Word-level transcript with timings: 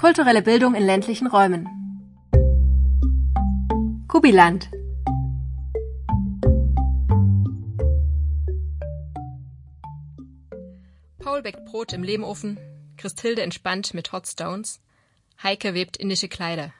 Kulturelle 0.00 0.40
Bildung 0.40 0.74
in 0.74 0.86
ländlichen 0.86 1.26
Räumen. 1.26 1.68
Kubiland. 4.08 4.70
Paul 11.18 11.42
bäckt 11.42 11.66
Brot 11.66 11.92
im 11.92 12.02
Lehmofen, 12.02 12.58
Christhilde 12.96 13.42
entspannt 13.42 13.92
mit 13.92 14.10
Hot 14.12 14.26
Stones, 14.26 14.80
Heike 15.42 15.74
webt 15.74 15.98
indische 15.98 16.28
Kleider. 16.28 16.72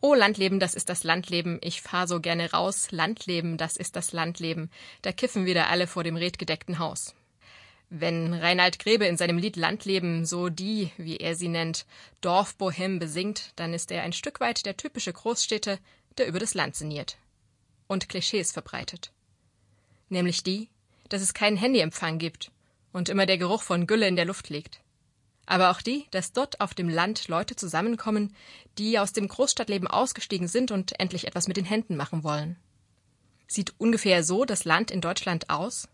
Oh, 0.00 0.14
Landleben, 0.14 0.60
das 0.60 0.74
ist 0.74 0.88
das 0.90 1.02
Landleben, 1.02 1.58
ich 1.60 1.82
fahr 1.82 2.06
so 2.06 2.20
gerne 2.20 2.52
raus, 2.52 2.92
Landleben, 2.92 3.56
das 3.56 3.76
ist 3.76 3.96
das 3.96 4.12
Landleben, 4.12 4.70
da 5.02 5.10
kiffen 5.10 5.44
wieder 5.44 5.70
alle 5.70 5.88
vor 5.88 6.04
dem 6.04 6.14
redgedeckten 6.14 6.78
Haus. 6.78 7.16
Wenn 7.90 8.34
Reinhard 8.34 8.78
Grebe 8.78 9.06
in 9.06 9.16
seinem 9.16 9.38
Lied 9.38 9.56
Landleben 9.56 10.26
so 10.26 10.50
die, 10.50 10.90
wie 10.98 11.16
er 11.16 11.34
sie 11.34 11.48
nennt, 11.48 11.86
Dorfbohem 12.20 12.98
besingt, 12.98 13.52
dann 13.56 13.72
ist 13.72 13.90
er 13.90 14.02
ein 14.02 14.12
Stück 14.12 14.40
weit 14.40 14.66
der 14.66 14.76
typische 14.76 15.12
Großstädter, 15.12 15.78
der 16.18 16.26
über 16.26 16.38
das 16.38 16.52
Land 16.52 16.76
sinniert. 16.76 17.16
Und 17.86 18.10
Klischees 18.10 18.52
verbreitet. 18.52 19.10
Nämlich 20.10 20.42
die, 20.42 20.68
dass 21.08 21.22
es 21.22 21.32
keinen 21.32 21.56
Handyempfang 21.56 22.18
gibt 22.18 22.50
und 22.92 23.08
immer 23.08 23.24
der 23.24 23.38
Geruch 23.38 23.62
von 23.62 23.86
Gülle 23.86 24.06
in 24.06 24.16
der 24.16 24.26
Luft 24.26 24.50
liegt. 24.50 24.80
Aber 25.46 25.70
auch 25.70 25.80
die, 25.80 26.06
dass 26.10 26.34
dort 26.34 26.60
auf 26.60 26.74
dem 26.74 26.90
Land 26.90 27.28
Leute 27.28 27.56
zusammenkommen, 27.56 28.36
die 28.76 28.98
aus 28.98 29.14
dem 29.14 29.28
Großstadtleben 29.28 29.88
ausgestiegen 29.88 30.46
sind 30.46 30.70
und 30.70 31.00
endlich 31.00 31.26
etwas 31.26 31.48
mit 31.48 31.56
den 31.56 31.64
Händen 31.64 31.96
machen 31.96 32.22
wollen. 32.22 32.56
Sieht 33.46 33.72
ungefähr 33.78 34.22
so 34.24 34.44
das 34.44 34.66
Land 34.66 34.90
in 34.90 35.00
Deutschland 35.00 35.48
aus? 35.48 35.88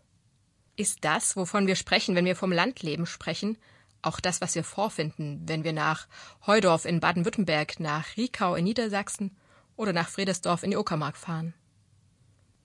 Ist 0.77 1.05
das, 1.05 1.35
wovon 1.37 1.67
wir 1.67 1.75
sprechen, 1.75 2.15
wenn 2.15 2.25
wir 2.25 2.35
vom 2.35 2.51
Landleben 2.51 3.05
sprechen, 3.05 3.57
auch 4.01 4.19
das, 4.19 4.41
was 4.41 4.55
wir 4.55 4.63
vorfinden, 4.63 5.41
wenn 5.45 5.63
wir 5.63 5.73
nach 5.73 6.07
Heudorf 6.45 6.85
in 6.85 6.99
Baden-Württemberg, 6.99 7.79
nach 7.79 8.17
Riekau 8.17 8.55
in 8.55 8.65
Niedersachsen 8.65 9.35
oder 9.77 9.93
nach 9.93 10.09
Friedersdorf 10.09 10.63
in 10.63 10.71
die 10.71 10.77
Uckermark 10.77 11.17
fahren? 11.17 11.53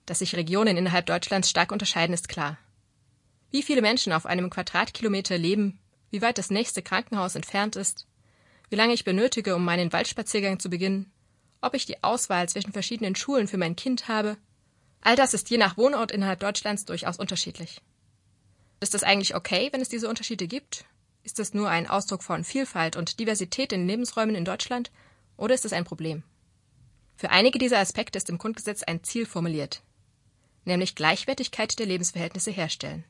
Dass 0.05 0.19
sich 0.19 0.35
Regionen 0.35 0.77
innerhalb 0.77 1.05
Deutschlands 1.05 1.49
stark 1.49 1.71
unterscheiden, 1.71 2.13
ist 2.13 2.27
klar. 2.27 2.57
Wie 3.49 3.63
viele 3.63 3.81
Menschen 3.81 4.13
auf 4.13 4.25
einem 4.25 4.49
Quadratkilometer 4.49 5.37
leben, 5.37 5.79
wie 6.09 6.21
weit 6.21 6.37
das 6.37 6.51
nächste 6.51 6.81
Krankenhaus 6.81 7.35
entfernt 7.35 7.75
ist, 7.75 8.07
wie 8.69 8.75
lange 8.75 8.93
ich 8.93 9.03
benötige, 9.03 9.55
um 9.55 9.63
meinen 9.63 9.91
Waldspaziergang 9.91 10.59
zu 10.59 10.69
beginnen, 10.69 11.11
ob 11.61 11.73
ich 11.73 11.85
die 11.85 12.03
Auswahl 12.03 12.47
zwischen 12.49 12.73
verschiedenen 12.73 13.15
Schulen 13.15 13.47
für 13.47 13.57
mein 13.57 13.75
Kind 13.75 14.07
habe, 14.07 14.37
all 15.01 15.15
das 15.15 15.33
ist 15.33 15.49
je 15.49 15.57
nach 15.57 15.77
Wohnort 15.77 16.11
innerhalb 16.11 16.39
Deutschlands 16.39 16.85
durchaus 16.85 17.17
unterschiedlich. 17.17 17.81
Ist 18.81 18.95
das 18.95 19.03
eigentlich 19.03 19.35
okay, 19.35 19.69
wenn 19.71 19.79
es 19.79 19.89
diese 19.89 20.09
Unterschiede 20.09 20.47
gibt? 20.47 20.85
Ist 21.23 21.37
das 21.37 21.53
nur 21.53 21.69
ein 21.69 21.87
Ausdruck 21.87 22.23
von 22.23 22.43
Vielfalt 22.43 22.95
und 22.95 23.19
Diversität 23.19 23.71
in 23.71 23.87
Lebensräumen 23.87 24.35
in 24.35 24.43
Deutschland? 24.43 24.91
Oder 25.37 25.53
ist 25.53 25.65
es 25.65 25.73
ein 25.73 25.85
Problem? 25.85 26.23
Für 27.15 27.29
einige 27.29 27.59
dieser 27.59 27.77
Aspekte 27.77 28.17
ist 28.17 28.31
im 28.31 28.39
Grundgesetz 28.39 28.81
ein 28.81 29.03
Ziel 29.03 29.27
formuliert, 29.27 29.83
nämlich 30.65 30.95
Gleichwertigkeit 30.95 31.77
der 31.77 31.85
Lebensverhältnisse 31.85 32.49
herstellen. 32.49 33.03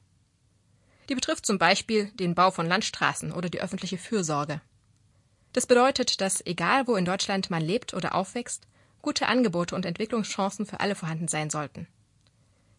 Die 1.07 1.15
betrifft 1.15 1.45
zum 1.45 1.57
Beispiel 1.57 2.11
den 2.11 2.35
Bau 2.35 2.51
von 2.51 2.67
Landstraßen 2.67 3.31
oder 3.31 3.49
die 3.49 3.61
öffentliche 3.61 3.97
Fürsorge. 3.97 4.59
Das 5.53 5.67
bedeutet, 5.67 6.19
dass 6.19 6.45
egal 6.45 6.87
wo 6.87 6.97
in 6.97 7.05
Deutschland 7.05 7.49
man 7.49 7.61
lebt 7.61 7.93
oder 7.93 8.15
aufwächst, 8.15 8.67
gute 9.01 9.27
Angebote 9.27 9.75
und 9.75 9.85
Entwicklungschancen 9.85 10.65
für 10.65 10.81
alle 10.81 10.95
vorhanden 10.95 11.29
sein 11.29 11.49
sollten. 11.49 11.87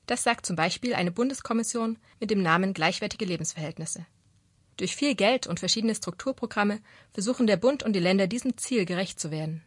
Das 0.07 0.23
sagt 0.23 0.47
zum 0.47 0.57
Beispiel 0.57 0.95
eine 0.95 1.13
Bundeskommission 1.13 1.99
mit 2.21 2.31
dem 2.31 2.43
Namen 2.43 2.75
Gleichwertige 2.75 3.25
Lebensverhältnisse. 3.25 4.07
Durch 4.77 4.97
viel 4.97 5.15
Geld 5.15 5.47
und 5.47 5.61
verschiedene 5.61 5.95
Strukturprogramme 5.95 6.81
versuchen 7.13 7.47
der 7.47 7.57
Bund 7.57 7.83
und 7.83 7.93
die 7.93 8.01
Länder 8.01 8.27
diesem 8.27 8.57
Ziel 8.57 8.85
gerecht 8.85 9.21
zu 9.21 9.31
werden. 9.31 9.63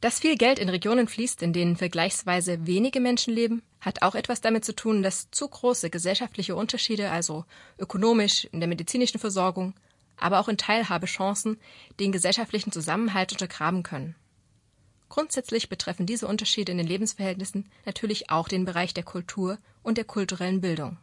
Dass 0.00 0.20
viel 0.20 0.36
Geld 0.36 0.60
in 0.60 0.68
Regionen 0.68 1.08
fließt, 1.08 1.42
in 1.42 1.52
denen 1.52 1.76
vergleichsweise 1.76 2.66
wenige 2.66 3.00
Menschen 3.00 3.34
leben, 3.34 3.62
hat 3.80 4.02
auch 4.02 4.14
etwas 4.14 4.40
damit 4.40 4.64
zu 4.64 4.74
tun, 4.74 5.02
dass 5.02 5.30
zu 5.30 5.48
große 5.48 5.90
gesellschaftliche 5.90 6.54
Unterschiede, 6.54 7.10
also 7.10 7.44
ökonomisch, 7.78 8.44
in 8.52 8.60
der 8.60 8.68
medizinischen 8.68 9.18
Versorgung, 9.18 9.74
aber 10.16 10.38
auch 10.38 10.48
in 10.48 10.56
Teilhabechancen, 10.56 11.58
den 11.98 12.12
gesellschaftlichen 12.12 12.70
Zusammenhalt 12.70 13.32
untergraben 13.32 13.82
können. 13.82 14.14
Grundsätzlich 15.08 15.68
betreffen 15.68 16.06
diese 16.06 16.26
Unterschiede 16.26 16.72
in 16.72 16.78
den 16.78 16.86
Lebensverhältnissen 16.86 17.70
natürlich 17.86 18.30
auch 18.30 18.48
den 18.48 18.64
Bereich 18.64 18.92
der 18.92 19.04
Kultur 19.04 19.58
und 19.82 19.96
der 19.96 20.04
kulturellen 20.04 20.60
Bildung. 20.60 20.98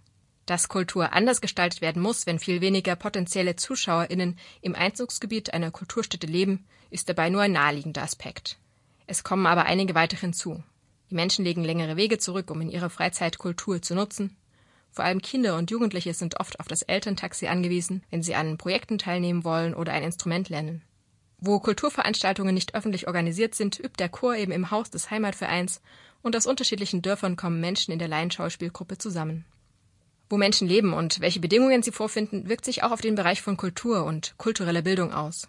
Dass 0.46 0.68
Kultur 0.68 1.14
anders 1.14 1.42
gestaltet 1.42 1.82
werden 1.82 2.02
muss, 2.02 2.28
wenn 2.28 2.38
viel 2.38 2.62
weniger 2.62 2.96
potenzielle 2.96 3.56
ZuschauerInnen 3.56 4.38
im 4.62 4.76
Einzugsgebiet 4.76 5.54
einer 5.54 5.72
Kulturstätte 5.72 6.28
leben, 6.28 6.66
ist 6.92 7.10
dabei 7.10 7.30
nur 7.30 7.42
ein 7.42 7.54
naheliegender 7.54 8.04
Aspekt. 8.04 8.60
Es 9.08 9.24
kommen 9.24 9.48
aber 9.48 9.66
einige 9.66 9.96
weitere 9.96 10.22
hinzu. 10.22 10.64
Die 11.10 11.16
Menschen 11.16 11.46
legen 11.46 11.64
längere 11.64 11.98
Wege 11.98 12.20
zurück, 12.20 12.52
um 12.52 12.62
in 12.62 12.70
ihrer 12.70 12.92
Freizeit 12.92 13.40
Kultur 13.40 13.82
zu 13.82 13.96
nutzen. 13.96 14.36
Vor 14.92 15.04
allem 15.04 15.22
Kinder 15.22 15.58
und 15.58 15.72
Jugendliche 15.72 16.14
sind 16.14 16.40
oft 16.40 16.60
auf 16.60 16.68
das 16.68 16.84
Elterntaxi 16.84 17.48
angewiesen, 17.48 18.04
wenn 18.12 18.24
sie 18.24 18.36
an 18.36 18.58
Projekten 18.58 18.98
teilnehmen 18.98 19.44
wollen 19.44 19.74
oder 19.74 19.94
ein 19.94 20.04
Instrument 20.04 20.50
lernen. 20.50 20.84
Wo 21.38 21.60
Kulturveranstaltungen 21.60 22.56
nicht 22.56 22.76
öffentlich 22.76 23.08
organisiert 23.08 23.56
sind, 23.56 23.80
übt 23.80 23.98
der 24.00 24.10
Chor 24.10 24.36
eben 24.36 24.52
im 24.52 24.72
Haus 24.72 24.90
des 24.90 25.12
Heimatvereins 25.12 25.82
und 26.22 26.36
aus 26.36 26.48
unterschiedlichen 26.48 27.02
Dörfern 27.02 27.36
kommen 27.36 27.60
Menschen 27.60 27.92
in 27.92 28.00
der 28.00 28.08
Laienschauspielgruppe 28.08 28.98
zusammen. 28.98 29.46
Wo 30.30 30.38
Menschen 30.38 30.68
leben 30.68 30.94
und 30.94 31.20
welche 31.20 31.40
Bedingungen 31.40 31.84
sie 31.84 31.92
vorfinden, 31.92 32.50
wirkt 32.50 32.66
sich 32.66 32.84
auch 32.84 32.92
auf 32.92 33.02
den 33.02 33.16
Bereich 33.16 33.42
von 33.42 33.58
Kultur 33.58 34.06
und 34.06 34.34
kultureller 34.38 34.82
Bildung 34.82 35.14
aus. 35.14 35.48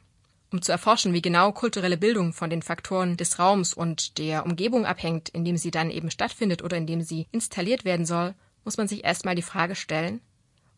Um 0.53 0.61
zu 0.61 0.71
erforschen, 0.71 1.13
wie 1.13 1.23
genau 1.23 1.53
kulturelle 1.53 1.97
Bildung 1.97 2.33
von 2.33 2.51
den 2.51 2.63
Faktoren 2.63 3.17
des 3.17 3.39
Raums 3.39 3.73
und 3.75 4.19
der 4.19 4.45
Umgebung 4.45 4.87
abhängt, 4.87 5.29
in 5.31 5.45
dem 5.45 5.57
sie 5.57 5.71
dann 5.71 5.91
eben 5.91 6.11
stattfindet 6.11 6.63
oder 6.63 6.77
in 6.77 6.87
dem 6.87 7.03
sie 7.03 7.27
installiert 7.33 7.85
werden 7.85 8.07
soll, 8.07 8.35
muss 8.65 8.77
man 8.77 8.87
sich 8.87 9.05
erstmal 9.05 9.35
die 9.35 9.43
Frage 9.43 9.75
stellen, 9.75 10.21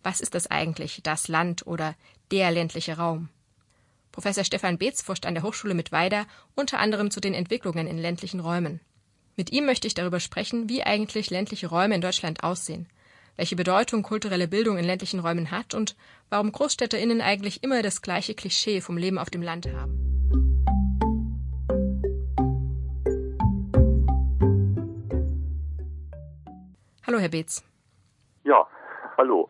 was 0.03 0.21
ist 0.21 0.35
das 0.35 0.47
eigentlich, 0.47 1.01
das 1.03 1.29
Land 1.29 1.67
oder 1.67 1.95
der 2.31 2.51
ländliche 2.51 2.97
Raum? 2.97 3.29
Professor 4.19 4.43
Stefan 4.43 4.79
Beetz 4.79 5.01
forscht 5.01 5.27
an 5.27 5.35
der 5.35 5.45
Hochschule 5.45 5.75
mit 5.75 5.93
Weida 5.93 6.27
unter 6.57 6.81
anderem 6.81 7.13
zu 7.13 7.21
den 7.21 7.35
Entwicklungen 7.35 7.87
in 7.87 7.99
ländlichen 7.99 8.41
Räumen. 8.41 8.81
Mit 9.37 9.53
ihm 9.53 9.65
möchte 9.65 9.87
ich 9.87 9.95
darüber 9.95 10.19
sprechen, 10.19 10.69
wie 10.69 10.83
eigentlich 10.83 11.31
ländliche 11.31 11.69
Räume 11.69 11.95
in 11.95 12.01
Deutschland 12.01 12.43
aussehen, 12.43 12.89
welche 13.37 13.55
Bedeutung 13.55 14.03
kulturelle 14.03 14.49
Bildung 14.49 14.77
in 14.77 14.85
ländlichen 14.85 15.21
Räumen 15.21 15.53
hat 15.53 15.73
und 15.73 15.95
warum 16.31 16.51
GroßstädterInnen 16.51 17.21
eigentlich 17.21 17.63
immer 17.63 17.81
das 17.81 18.03
gleiche 18.03 18.35
Klischee 18.35 18.81
vom 18.81 18.97
Leben 18.97 19.19
auf 19.19 19.31
dem 19.31 19.41
Land 19.41 19.69
haben. 19.69 20.65
Hallo, 27.07 27.21
Herr 27.21 27.29
Beetz. 27.29 27.63
Ja, 28.43 28.67
hallo. 29.17 29.49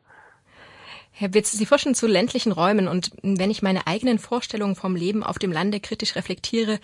Herr 1.21 1.35
Witz, 1.35 1.51
Sie 1.51 1.67
forschen 1.67 1.97
zu 1.97 2.07
ländlichen 2.07 2.53
Räumen 2.53 2.87
und 2.87 3.11
wenn 3.25 3.51
ich 3.51 3.61
meine 3.61 3.89
eigenen 3.89 4.21
Vorstellungen 4.21 4.77
vom 4.77 4.95
Leben 4.95 5.25
auf 5.25 5.41
dem 5.41 5.51
Lande 5.51 5.81
kritisch 5.81 6.15
reflektiere, 6.15 6.79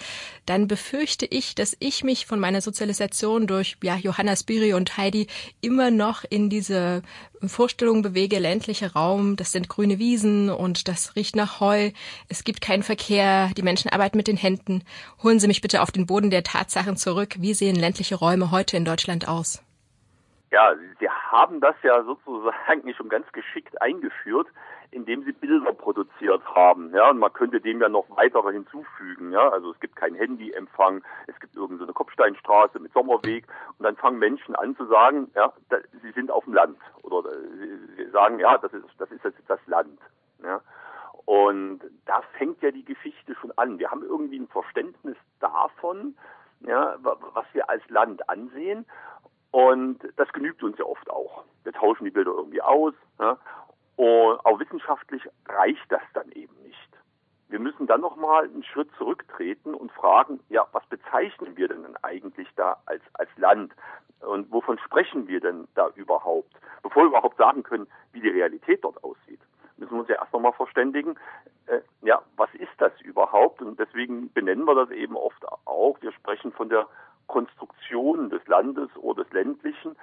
dann 0.44 0.66
befürchte 0.66 1.24
ich, 1.24 1.54
dass 1.54 1.76
ich 1.78 2.02
mich 2.02 2.26
von 2.26 2.40
meiner 2.40 2.60
Sozialisation 2.60 3.46
durch 3.46 3.76
ja, 3.84 3.94
Johanna 3.94 4.34
Spiri 4.34 4.74
und 4.74 4.96
Heidi 4.96 5.28
immer 5.60 5.92
noch 5.92 6.24
in 6.28 6.50
diese 6.50 7.02
Vorstellung 7.44 8.02
bewege, 8.02 8.40
ländlicher 8.40 8.90
Raum, 8.90 9.36
das 9.36 9.52
sind 9.52 9.68
grüne 9.68 10.00
Wiesen 10.00 10.50
und 10.50 10.88
das 10.88 11.14
riecht 11.14 11.36
nach 11.36 11.60
Heu, 11.60 11.92
es 12.28 12.42
gibt 12.42 12.60
keinen 12.60 12.82
Verkehr, 12.82 13.52
die 13.56 13.62
Menschen 13.62 13.92
arbeiten 13.92 14.16
mit 14.16 14.26
den 14.26 14.36
Händen. 14.36 14.82
Holen 15.22 15.38
Sie 15.38 15.46
mich 15.46 15.60
bitte 15.60 15.80
auf 15.80 15.92
den 15.92 16.06
Boden 16.06 16.30
der 16.30 16.42
Tatsachen 16.42 16.96
zurück. 16.96 17.36
Wie 17.38 17.54
sehen 17.54 17.76
ländliche 17.76 18.16
Räume 18.16 18.50
heute 18.50 18.76
in 18.76 18.84
Deutschland 18.84 19.28
aus? 19.28 19.62
Ja, 20.54 20.72
sie 21.00 21.10
haben 21.10 21.60
das 21.60 21.74
ja 21.82 22.04
sozusagen 22.04 22.94
schon 22.94 23.08
ganz 23.08 23.26
geschickt 23.32 23.82
eingeführt, 23.82 24.46
indem 24.92 25.24
sie 25.24 25.32
Bilder 25.32 25.72
produziert 25.72 26.44
haben. 26.54 26.94
Ja, 26.94 27.10
und 27.10 27.18
man 27.18 27.32
könnte 27.32 27.60
dem 27.60 27.80
ja 27.80 27.88
noch 27.88 28.04
weitere 28.10 28.52
hinzufügen. 28.52 29.32
Ja, 29.32 29.48
also 29.48 29.72
es 29.72 29.80
gibt 29.80 29.96
keinen 29.96 30.14
Handyempfang, 30.14 31.02
es 31.26 31.40
gibt 31.40 31.56
irgendeine 31.56 31.88
so 31.88 31.92
Kopfsteinstraße 31.92 32.78
mit 32.78 32.92
Sommerweg 32.92 33.48
und 33.78 33.82
dann 33.82 33.96
fangen 33.96 34.20
Menschen 34.20 34.54
an 34.54 34.76
zu 34.76 34.86
sagen, 34.86 35.28
ja, 35.34 35.52
da, 35.70 35.78
sie 36.02 36.12
sind 36.12 36.30
auf 36.30 36.44
dem 36.44 36.54
Land 36.54 36.78
oder 37.02 37.30
sie 37.96 38.08
sagen, 38.10 38.38
ja, 38.38 38.56
das 38.56 38.72
ist 38.72 38.84
das 38.98 39.10
ist 39.10 39.24
jetzt 39.24 39.42
das 39.48 39.66
Land. 39.66 39.98
Ja. 40.40 40.60
Und 41.24 41.80
da 42.06 42.22
fängt 42.38 42.62
ja 42.62 42.70
die 42.70 42.84
Geschichte 42.84 43.34
schon 43.34 43.50
an. 43.58 43.80
Wir 43.80 43.90
haben 43.90 44.04
irgendwie 44.04 44.38
ein 44.38 44.46
Verständnis 44.46 45.16
davon, 45.40 46.14
ja, 46.60 46.94
was 47.00 47.46
wir 47.54 47.68
als 47.68 47.82
Land 47.88 48.28
ansehen. 48.28 48.86
Und 49.54 50.00
das 50.16 50.32
genügt 50.32 50.64
uns 50.64 50.76
ja 50.78 50.84
oft 50.84 51.08
auch. 51.08 51.44
Wir 51.62 51.72
tauschen 51.72 52.04
die 52.04 52.10
Bilder 52.10 52.32
irgendwie 52.32 52.60
aus. 52.60 52.92
Ja? 53.20 53.38
Und 53.94 54.44
auch 54.44 54.58
wissenschaftlich 54.58 55.22
reicht 55.46 55.92
das 55.92 56.02
dann 56.12 56.28
eben 56.32 56.60
nicht. 56.64 56.88
Wir 57.50 57.60
müssen 57.60 57.86
dann 57.86 58.00
nochmal 58.00 58.46
einen 58.46 58.64
Schritt 58.64 58.88
zurücktreten 58.98 59.74
und 59.74 59.92
fragen, 59.92 60.40
ja, 60.48 60.66
was 60.72 60.84
bezeichnen 60.86 61.56
wir 61.56 61.68
denn 61.68 61.86
eigentlich 62.02 62.48
da 62.56 62.78
als, 62.86 63.02
als 63.12 63.30
Land? 63.36 63.72
Und 64.22 64.50
wovon 64.50 64.76
sprechen 64.78 65.28
wir 65.28 65.38
denn 65.38 65.68
da 65.76 65.88
überhaupt? 65.94 66.52
Bevor 66.82 67.04
wir 67.04 67.10
überhaupt 67.10 67.36
sagen 67.36 67.62
können, 67.62 67.86
wie 68.10 68.22
die 68.22 68.30
Realität 68.30 68.82
dort 68.82 69.04
aussieht, 69.04 69.38
müssen 69.76 69.92
wir 69.92 70.00
uns 70.00 70.08
ja 70.08 70.16
erst 70.16 70.32
nochmal 70.32 70.54
verständigen, 70.54 71.14
äh, 71.66 71.78
ja, 72.02 72.20
was 72.36 72.52
ist 72.54 72.74
das 72.78 72.92
überhaupt? 73.02 73.62
Und 73.62 73.78
deswegen 73.78 74.32
benennen 74.32 74.64
wir 74.64 74.74
das 74.74 74.90
eben 74.90 75.16
oft 75.16 75.46
auch. 75.64 75.96
Wir 76.00 76.10
sprechen 76.10 76.50
von 76.50 76.70
der 76.70 76.88
Konstruktion 77.26 78.30
des 78.30 78.46
Landes 78.46 78.94
oder 78.96 79.24
des 79.24 79.32
ländlichen, 79.32 79.96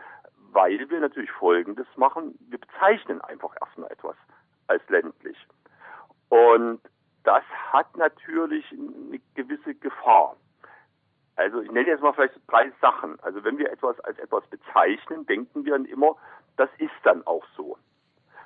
weil 0.51 0.89
wir 0.89 1.00
natürlich 1.00 1.31
Folgendes 1.31 1.88
machen. 1.95 2.38
Wir 2.50 2.59
bezeichnen 2.59 3.21
einfach 3.21 3.56
erstmal 3.62 3.91
etwas 3.91 4.15
als 4.68 4.88
ländlich. 4.89 5.38
Und 6.29 6.81
das 7.23 7.44
hat 7.71 7.95
natürlich 7.97 8.65
eine 8.71 9.19
gewisse 9.35 9.75
Gefahr. 9.75 10.35
Also 11.35 11.62
ich 11.62 11.71
nenne 11.71 11.88
jetzt 11.88 12.01
mal 12.01 12.13
vielleicht 12.13 12.39
drei 12.47 12.71
Sachen. 12.81 13.19
Also 13.21 13.44
wenn 13.44 13.57
wir 13.57 13.71
etwas 13.71 14.00
als 14.01 14.17
etwas 14.19 14.45
bezeichnen, 14.47 15.25
denken 15.25 15.65
wir 15.65 15.74
dann 15.74 15.85
immer, 15.85 16.15
das 16.57 16.69
ist 16.77 16.91
dann 17.03 17.25
auch 17.25 17.45
so. 17.56 17.77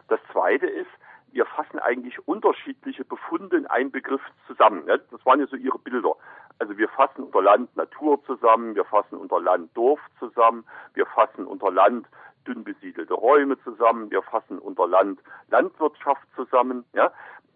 Das 0.08 0.20
zweite 0.32 0.68
ist, 0.68 0.90
wir 1.32 1.46
fassen 1.46 1.80
eigentlich 1.80 2.26
unterschiedliche 2.28 3.04
Befunde 3.04 3.58
in 3.58 3.68
einen 3.68 3.92
Begriff 3.92 4.22
zusammen. 4.48 4.86
Das 4.88 5.26
waren 5.26 5.40
ja 5.40 5.48
so 5.48 5.58
Ihre 5.58 5.80
Bilder. 5.80 6.16
Also 6.60 6.78
wir 6.78 6.90
fassen 6.90 7.24
unter 7.24 7.42
Land 7.42 7.76
Natur 7.76 8.24
zusammen, 8.26 8.76
wir 8.76 8.86
fassen 8.86 9.18
unter 9.18 9.40
Land 9.42 9.76
Dorf 9.76 10.00
zusammen, 10.20 10.66
wir 10.94 11.06
fassen 11.06 11.46
unter 11.46 11.72
Land 11.72 12.08
dünn 12.48 12.64
besiedelte 12.64 13.14
Räume 13.14 13.60
zusammen, 13.64 14.10
wir 14.12 14.22
fassen 14.22 14.60
unter 14.60 14.88
Land 14.88 15.20
Landwirtschaft 15.50 16.28
zusammen. 16.36 16.86
Ja, 16.94 17.12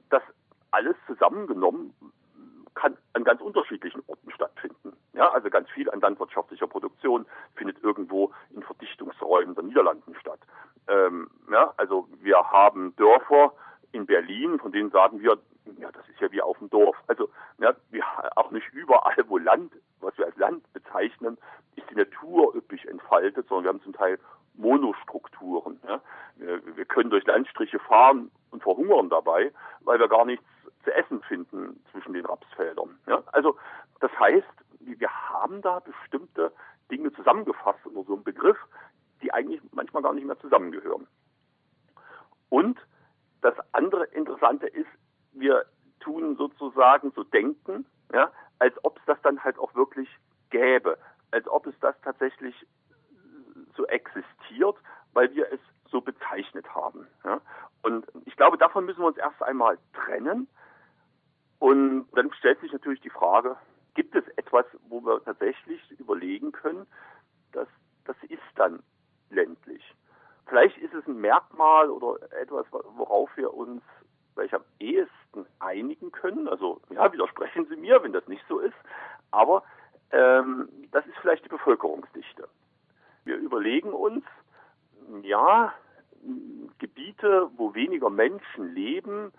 das 0.10 0.24
alles 0.72 0.96
zusammengenommen 1.08 1.94
kann 2.76 2.98
an 3.14 3.24
ganz 3.24 3.42
unterschiedlichen 3.42 4.04
Orten 4.08 4.32
stattfinden. 4.32 4.94
Ja, 5.14 5.30
also 5.32 5.50
ganz 5.50 5.70
viel 5.70 5.90
an 5.90 6.00
landwirtschaftlicher 6.00 6.68
Produktion 6.68 7.26
findet 7.56 7.84
irgendwo 7.84 8.32
in 8.52 8.64
Verdichtungsräumen 8.64 9.56
der 9.56 9.64
Niederlanden 9.64 10.16
statt. 10.16 10.40
Ähm, 10.88 11.30
ja, 11.52 11.74
also 11.78 12.08
wir 12.22 12.38
haben 12.38 12.96
Dörfer 12.96 13.54
in 13.92 14.06
Berlin, 14.06 14.60
von 14.60 14.72
denen 14.72 14.92
sagen 14.92 15.20
wir, 15.20 15.38
ja, 15.78 15.92
das 15.92 16.08
ist 16.10 16.20
ja 16.20 16.32
wie 16.32 16.42
auf 16.42 16.58
dem 16.60 16.70
Dorf. 16.70 16.96
Also 17.08 17.30
ja, 17.60 17.76
wir, 17.90 18.04
auch 18.36 18.52
nicht 18.52 18.68
überall, 18.74 19.24
wo 19.28 19.38
Land, 19.38 19.74
was 20.00 20.18
wir 20.18 20.26
als 20.26 20.38
Land 20.38 20.72
bezeichnen, 20.74 21.38
ist 21.76 21.90
die 21.90 21.96
Natur 21.96 22.56
üppig 22.56 22.88
entfaltet, 22.88 23.48
sondern 23.48 23.64
wir 23.66 23.70
haben 23.70 23.84
zum 23.84 23.94
Teil 23.94 24.20
Monostrukturen. 24.56 25.80
Ja. 25.88 26.02
Wir, 26.38 26.78
wir 26.78 26.86
können 26.86 27.10
durch 27.10 27.26
Fahren 28.00 28.32
und 28.52 28.64
verhungern 28.64 29.10
dabei, 29.10 29.52
weil 29.82 30.00
wir 30.00 30.08
gar 30.08 30.26
nichts 30.26 30.46
zu 30.84 30.92
essen 30.94 31.22
finden 31.24 31.84
zwischen 31.92 32.14
den 32.14 32.26
Rapsfeldern. 32.26 32.98
Ja? 33.08 33.22
Also 33.34 33.58
das 34.00 34.12
heißt, 34.18 34.48
wir 34.80 35.10
haben 35.10 35.62
da 35.62 35.80
bestimmte 35.80 36.54
Dinge 36.90 37.12
zusammengefasst 37.12 37.86
unter 37.86 38.04
so 38.04 38.14
einem 38.14 38.24
Begriff, 38.24 38.58
die 39.22 39.34
eigentlich 39.34 39.62
manchmal 39.74 40.02
gar 40.02 40.14
nicht 40.14 40.26
mehr 40.26 40.40
zusammengehören. 40.40 41.08
Und 42.48 42.80
das 43.42 43.56
andere 43.74 44.06
Interessante 44.06 44.68
ist, 44.68 44.90
wir 45.34 45.66
tun 46.00 46.38
sozusagen 46.38 47.12
so 47.12 47.24
denken, 47.24 47.86
ja, 48.14 48.32
als 48.60 48.74
ob 48.84 48.98
es 48.98 49.06
das 49.06 49.22
dann 49.24 49.44
halt 49.44 49.60
auch 49.60 49.76
wirklich 49.76 50.10
gäbe, 50.50 50.98
als 51.32 51.48
ob 51.50 51.68
es 51.68 51.76
das 51.82 51.96
tatsächlich 52.02 52.56
so 53.76 53.86
existiert, 53.88 54.78
weil 55.14 55.34
wir 55.36 55.52
es 55.52 55.60
so 55.92 56.02
bezeichnet 56.02 56.74
haben. 56.74 57.08
Ja. 57.24 57.42
Und 57.82 58.06
ich 58.26 58.36
glaube, 58.36 58.58
davon 58.58 58.86
müssen 58.86 59.02
wir 59.02 59.08
uns 59.08 59.18
erst 59.18 59.42
einmal 59.42 59.78
trennen 59.94 60.48
und 61.60 62.08
dann 62.14 62.32
stellt 62.34 62.60
sich 62.62 62.72
natürlich 62.72 63.02
die 63.02 63.10
Frage, 63.10 63.58
gibt 63.96 64.16
es 64.16 64.28
etwas, 64.38 64.66
wo 64.88 65.02
wir 65.02 65.24
tatsächlich 65.24 65.82
überlegen 66.00 66.52
können, 66.52 66.86
dass 67.52 67.68
das 68.06 68.16
ist 68.28 68.42
dann 68.56 68.82
ländlich. 69.30 69.84
Vielleicht 70.48 70.78
ist 70.78 70.94
es 70.94 71.06
ein 71.08 71.20
Merkmal 71.20 71.90
oder 71.90 72.18
etwas, 72.42 72.66
worauf 72.72 73.30
wir 73.38 73.54
uns 73.54 73.84
vielleicht 74.34 74.54
am 74.54 74.64
ehesten 74.80 75.46
einigen 75.60 76.12
können. 76.12 76.48
Also 76.48 76.82
ja, 76.90 77.12
widersprechen 77.12 77.68
Sie 77.68 77.76
mir, 77.76 78.02
wenn 78.04 78.14
das 78.14 78.28
nicht 78.28 78.44
so 78.48 78.60
ist. 78.60 78.78
Aber 79.32 79.64
ähm, 80.12 80.70
das 80.92 81.06
ist 81.06 81.18
vielleicht 81.22 81.46
die 81.46 81.50
Bevölkerungsdichte. 81.50 82.48
Wir 83.26 83.38
überlegen 83.38 83.94
uns, 83.94 84.24
ja, 85.22 85.74
Gebiete, 86.80 87.50
wo 87.56 87.74
weniger 87.74 88.10
Menschen 88.10 88.74
leben, 88.74 89.32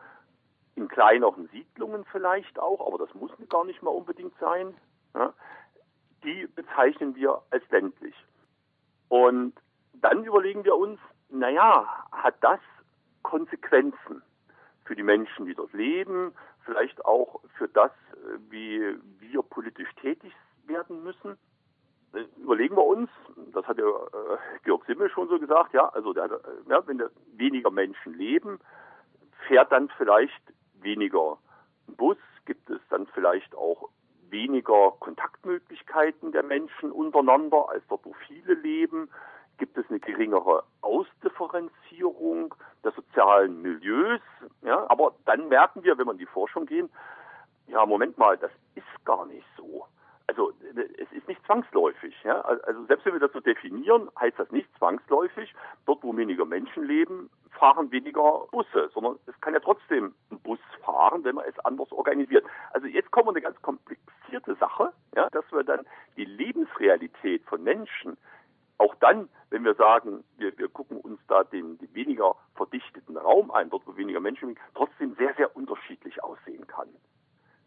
in 0.76 0.88
kleineren 0.88 1.48
Siedlungen 1.48 2.04
vielleicht 2.06 2.58
auch, 2.58 2.86
aber 2.86 3.04
das 3.04 3.14
muss 3.14 3.30
gar 3.48 3.64
nicht 3.64 3.82
mal 3.82 3.90
unbedingt 3.90 4.32
sein. 4.38 4.74
Ja, 5.14 5.34
die 6.24 6.46
bezeichnen 6.46 7.14
wir 7.16 7.42
als 7.50 7.68
ländlich. 7.70 8.14
Und 9.08 9.54
dann 10.02 10.24
überlegen 10.24 10.64
wir 10.64 10.76
uns, 10.76 10.98
naja, 11.28 11.86
hat 12.12 12.36
das 12.40 12.60
Konsequenzen 13.22 14.22
für 14.84 14.96
die 14.96 15.02
Menschen, 15.02 15.46
die 15.46 15.54
dort 15.54 15.72
leben, 15.72 16.34
vielleicht 16.64 17.04
auch 17.04 17.40
für 17.56 17.68
das, 17.68 17.92
wie 18.48 18.96
wir 19.18 19.42
politisch 19.42 19.94
tätig 20.00 20.32
werden 20.66 21.02
müssen? 21.04 21.38
Überlegen 22.38 22.76
wir 22.76 22.84
uns, 22.84 23.08
das 23.52 23.64
hat 23.66 23.78
ja 23.78 23.84
äh, 23.84 24.38
Georg 24.64 24.84
Simmel 24.86 25.10
schon 25.10 25.28
so 25.28 25.38
gesagt, 25.38 25.72
ja, 25.72 25.88
also 25.90 26.12
der, 26.12 26.40
ja, 26.68 26.84
wenn 26.86 26.98
da 26.98 27.08
weniger 27.34 27.70
Menschen 27.70 28.14
leben, 28.14 28.58
fährt 29.46 29.70
dann 29.70 29.88
vielleicht 29.96 30.42
weniger 30.80 31.38
Bus, 31.86 32.18
gibt 32.46 32.68
es 32.68 32.80
dann 32.88 33.06
vielleicht 33.08 33.54
auch 33.54 33.90
weniger 34.30 34.92
Kontaktmöglichkeiten 34.98 36.32
der 36.32 36.42
Menschen 36.42 36.90
untereinander, 36.90 37.68
als 37.68 37.84
dort 37.88 38.04
wo 38.04 38.14
viele 38.26 38.54
leben. 38.54 39.08
Gibt 39.60 39.76
es 39.76 39.84
eine 39.90 40.00
geringere 40.00 40.64
Ausdifferenzierung 40.80 42.54
der 42.82 42.92
sozialen 42.92 43.60
Milieus? 43.60 44.22
Ja, 44.62 44.88
aber 44.88 45.12
dann 45.26 45.48
merken 45.48 45.84
wir, 45.84 45.98
wenn 45.98 46.06
wir 46.06 46.12
in 46.12 46.18
die 46.18 46.24
Forschung 46.24 46.64
gehen, 46.64 46.88
ja, 47.66 47.84
Moment 47.84 48.16
mal, 48.16 48.38
das 48.38 48.50
ist 48.74 49.04
gar 49.04 49.26
nicht 49.26 49.46
so. 49.58 49.84
Also 50.28 50.54
es 50.74 51.12
ist 51.12 51.28
nicht 51.28 51.44
zwangsläufig. 51.44 52.14
Ja? 52.24 52.40
Also 52.40 52.86
selbst 52.86 53.04
wenn 53.04 53.12
wir 53.12 53.20
das 53.20 53.32
so 53.32 53.40
definieren, 53.40 54.08
heißt 54.18 54.38
das 54.38 54.50
nicht 54.50 54.66
zwangsläufig, 54.78 55.54
dort 55.84 56.02
wo 56.02 56.16
weniger 56.16 56.46
Menschen 56.46 56.84
leben, 56.84 57.28
fahren 57.50 57.92
weniger 57.92 58.46
Busse, 58.50 58.88
sondern 58.94 59.18
es 59.26 59.38
kann 59.42 59.52
ja 59.52 59.60
trotzdem 59.60 60.14
ein 60.30 60.40
Bus 60.40 60.60
fahren, 60.82 61.22
wenn 61.24 61.34
man 61.34 61.44
es 61.46 61.58
anders 61.66 61.92
organisiert. 61.92 62.46
Also 62.72 62.86
jetzt 62.86 63.10
kommen 63.10 63.26
wir 63.26 63.32
eine 63.32 63.42
ganz 63.42 63.60
komplizierte 63.60 64.54
Sache, 64.54 64.94
ja, 65.14 65.28
dass 65.30 65.44
wir 65.52 65.64
dann 65.64 65.84
die 66.16 66.24
Lebensrealität 66.24 67.44
von 67.44 67.62
Menschen 67.62 68.16
auch 68.80 68.94
dann, 68.96 69.28
wenn 69.50 69.62
wir 69.64 69.74
sagen, 69.74 70.24
wir, 70.38 70.56
wir 70.56 70.68
gucken 70.68 70.98
uns 71.00 71.20
da 71.28 71.44
den, 71.44 71.76
den 71.78 71.94
weniger 71.94 72.34
verdichteten 72.54 73.16
Raum 73.18 73.50
ein, 73.50 73.68
dort 73.68 73.86
wo 73.86 73.94
weniger 73.96 74.20
Menschen 74.20 74.58
trotzdem 74.74 75.14
sehr, 75.16 75.34
sehr 75.34 75.54
unterschiedlich 75.54 76.22
aussehen 76.24 76.66
kann. 76.66 76.88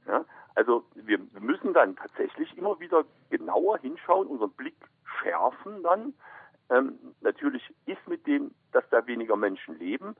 Ja? 0.08 0.26
Also 0.56 0.84
wir 0.96 1.20
müssen 1.40 1.74
dann 1.74 1.96
tatsächlich 1.96 2.58
immer 2.58 2.80
wieder 2.80 3.06
genauer 3.30 3.78
hinschauen, 3.78 4.28
unseren 4.28 4.52
Blick 4.52 4.76
schärfen 5.22 5.84
dann. 5.84 6.14
Ähm, 6.72 6.98
natürlich 7.22 7.64
ist 7.86 8.08
mit 8.08 8.26
dem, 8.26 8.52
dass 8.72 8.84
da 8.90 9.06
weniger 9.06 9.36
Menschen 9.36 9.78
leben, 9.78 10.16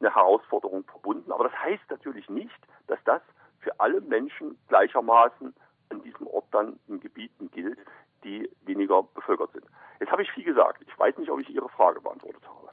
eine 0.00 0.12
Herausforderung 0.12 0.82
verbunden. 0.84 1.30
Aber 1.30 1.44
das 1.44 1.56
heißt 1.56 1.88
natürlich 1.88 2.28
nicht, 2.28 2.58
dass 2.88 2.98
das 3.04 3.22
für 3.60 3.78
alle 3.78 4.00
Menschen 4.00 4.58
gleichermaßen 4.66 5.54
an 5.90 6.02
diesem 6.02 6.26
Ort 6.26 6.46
dann 6.50 6.80
in 6.88 6.98
Gebieten 6.98 7.50
gilt, 7.52 7.78
die 8.24 8.48
weniger 8.62 9.02
bevölkert 9.02 9.52
sind. 9.52 9.64
Jetzt 10.00 10.10
habe 10.10 10.22
ich 10.22 10.30
viel 10.32 10.44
gesagt. 10.44 10.82
Ich 10.86 10.98
weiß 10.98 11.16
nicht, 11.18 11.30
ob 11.30 11.40
ich 11.40 11.50
Ihre 11.50 11.68
Frage 11.68 12.00
beantwortet 12.00 12.42
habe. 12.46 12.70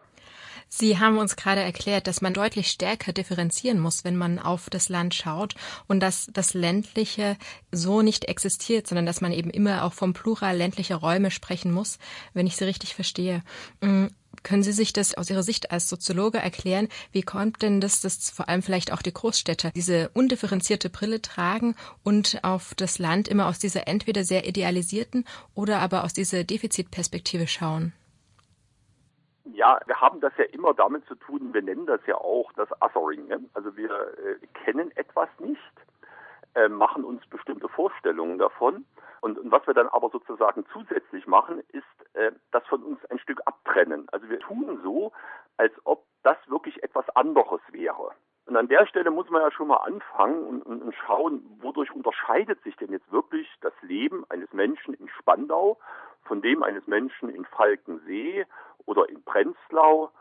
Sie 0.69 0.99
haben 0.99 1.17
uns 1.17 1.35
gerade 1.35 1.61
erklärt, 1.61 2.05
dass 2.05 2.21
man 2.21 2.33
deutlich 2.33 2.69
stärker 2.69 3.11
differenzieren 3.11 3.79
muss, 3.79 4.03
wenn 4.03 4.15
man 4.15 4.37
auf 4.37 4.69
das 4.69 4.87
Land 4.87 5.15
schaut 5.15 5.55
und 5.87 5.99
dass 5.99 6.29
das 6.31 6.53
ländliche 6.53 7.37
so 7.71 8.03
nicht 8.03 8.25
existiert, 8.25 8.85
sondern 8.87 9.07
dass 9.07 9.19
man 9.19 9.31
eben 9.31 9.49
immer 9.49 9.83
auch 9.83 9.93
vom 9.93 10.13
Plural 10.13 10.55
ländlicher 10.55 10.97
Räume 10.97 11.31
sprechen 11.31 11.71
muss, 11.71 11.97
wenn 12.33 12.45
ich 12.45 12.55
Sie 12.55 12.65
richtig 12.65 12.93
verstehe. 12.93 13.43
Mm, 13.81 14.07
können 14.43 14.63
Sie 14.63 14.71
sich 14.71 14.93
das 14.93 15.15
aus 15.15 15.29
Ihrer 15.29 15.43
Sicht 15.43 15.71
als 15.71 15.89
Soziologe 15.89 16.37
erklären? 16.37 16.87
Wie 17.11 17.23
kommt 17.23 17.61
denn 17.61 17.81
das, 17.81 18.01
dass 18.01 18.29
vor 18.29 18.47
allem 18.47 18.61
vielleicht 18.61 18.93
auch 18.93 19.01
die 19.01 19.13
Großstädter 19.13 19.71
diese 19.71 20.09
undifferenzierte 20.09 20.89
Brille 20.89 21.21
tragen 21.21 21.75
und 22.03 22.43
auf 22.43 22.75
das 22.75 22.99
Land 22.99 23.27
immer 23.27 23.47
aus 23.47 23.59
dieser 23.59 23.87
entweder 23.87 24.23
sehr 24.23 24.47
idealisierten 24.47 25.25
oder 25.55 25.79
aber 25.79 26.03
aus 26.03 26.13
dieser 26.13 26.43
Defizitperspektive 26.43 27.47
schauen? 27.47 27.93
Ja, 29.59 29.77
wir 29.87 29.99
haben 29.99 30.21
das 30.21 30.31
ja 30.37 30.45
immer 30.45 30.73
damit 30.73 31.05
zu 31.05 31.15
tun, 31.15 31.53
wir 31.53 31.61
nennen 31.61 31.85
das 31.85 31.99
ja 32.07 32.15
auch 32.15 32.49
das 32.53 32.69
Othering. 32.81 33.27
Ne? 33.27 33.41
Also 33.53 33.75
wir 33.75 33.91
äh, 33.91 34.47
kennen 34.63 34.89
etwas 34.95 35.27
nicht, 35.37 35.59
äh, 36.55 36.69
machen 36.69 37.03
uns 37.03 37.27
bestimmte 37.27 37.67
Vorstellungen 37.67 38.37
davon. 38.37 38.85
Und, 39.19 39.37
und, 39.37 39.51
was 39.51 39.67
wir 39.67 39.73
dann 39.73 39.89
aber 39.89 40.11
sozusagen 40.11 40.65
zusätzlich 40.71 41.27
machen, 41.27 41.61
ist 41.73 42.15
äh, 42.15 42.31
das 42.51 42.65
von 42.67 42.81
uns 42.83 43.03
ein 43.07 43.19
Stück 43.19 43.41
abtrennen. 43.43 44.07
Also 44.13 44.29
wir 44.29 44.39
tun 44.39 44.79
so, 44.81 45.11
als 45.57 45.73
ob 45.83 46.05
das 46.23 46.37
wirklich 46.47 46.81
etwas 46.81 47.09
anderes 47.17 47.59
wäre. 47.73 48.11
Und 48.45 48.55
an 48.55 48.69
der 48.69 48.87
Stelle 48.87 49.11
muss 49.11 49.29
man 49.29 49.41
ja 49.41 49.51
schon 49.51 49.67
mal 49.67 49.83
anfangen 49.83 50.41
und, 50.41 50.61
und, 50.61 50.81
und 50.83 50.95
schauen, 51.05 51.43
wodurch 51.59 51.91
unterscheidet 51.91 52.63
sich 52.63 52.77
denn 52.77 52.93
jetzt 52.93 53.11
wirklich 53.11 53.49
das 53.59 53.73
Leben 53.81 54.23
eines 54.29 54.53
Menschen 54.53 54.93
in 54.93 55.09
Spandau 55.09 55.77
von 56.23 56.41
dem 56.41 56.63
eines 56.63 56.85
Menschen 56.87 57.29
in 57.29 57.45
Falkensee 57.45 58.45
oder 58.85 59.09
in 59.09 59.23
Prenzlau 59.23 60.11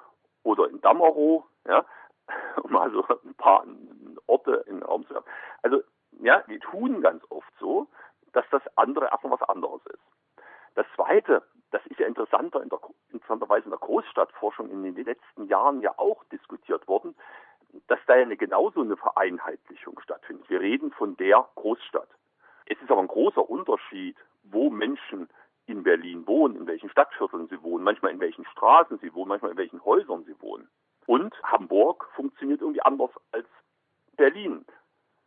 oder 0.43 0.69
in 0.69 0.81
Dammerow, 0.81 1.45
ja, 1.67 1.85
um 2.63 2.77
also 2.77 3.05
ein 3.25 3.35
paar 3.35 3.65
Orte 4.27 4.65
in 4.67 4.77
den 4.77 4.83
Raum 4.83 5.07
zu 5.07 5.15
werfen. 5.15 5.29
Also, 5.63 5.83
ja, 6.21 6.43
wir 6.47 6.61
tun 6.61 7.01
ganz 7.01 7.23
oft 7.31 7.53
so, 7.59 7.89
dass 8.33 8.45
das 8.51 8.63
andere 8.77 9.07
erstmal 9.07 9.39
was 9.39 9.49
anderes 9.49 9.81
ist. 9.87 10.03
Das 10.75 10.87
Zweite, 10.95 11.43
das 11.71 11.85
ist 11.87 11.99
ja 11.99 12.07
interessanter 12.07 12.63
in 12.63 12.69
der, 12.69 12.79
interessanterweise 13.11 13.65
in 13.65 13.71
der 13.71 13.81
Großstadtforschung 13.81 14.71
in 14.71 14.83
den 14.83 15.05
letzten 15.05 15.45
Jahren 15.47 15.81
ja 15.81 15.93
auch 15.97 16.25
diskutiert 16.25 16.87
worden, 16.89 17.15
dass 17.87 17.99
da 18.07 18.17
ja 18.17 18.23
eine, 18.23 18.37
genauso 18.37 18.81
eine 18.81 18.97
Vereinheitlichung 18.97 19.99
stattfindet. 20.01 20.49
Wir 20.49 20.61
reden 20.61 20.93
von 20.93 21.17
der 21.17 21.49
Großstadt. 21.57 22.09
Es 22.67 22.81
ist 22.81 22.91
aber 22.91 23.01
ein 23.01 23.09
großer 23.09 23.49
Unterschied, 23.49 24.17
wo 24.45 24.71
Menschen 24.71 25.29
Berlin 25.89 26.27
wohnen, 26.27 26.57
in 26.57 26.67
welchen 26.67 26.91
Stadtvierteln 26.91 27.49
sie 27.49 27.63
wohnen, 27.63 27.83
manchmal 27.83 28.13
in 28.13 28.21
welchen 28.21 28.45
Straßen 28.45 28.99
sie 28.99 29.15
wohnen, 29.15 29.31
manchmal 29.31 29.53
in 29.53 29.57
welchen 29.57 29.83
Häusern 29.87 30.23
sie 30.25 30.39
wohnen. 30.39 30.69
Und 31.07 31.35
Hamburg 31.43 32.11
funktioniert 32.15 32.61
irgendwie 32.61 32.83
anders 32.83 33.11
als 33.33 33.47
Berlin. 34.15 34.67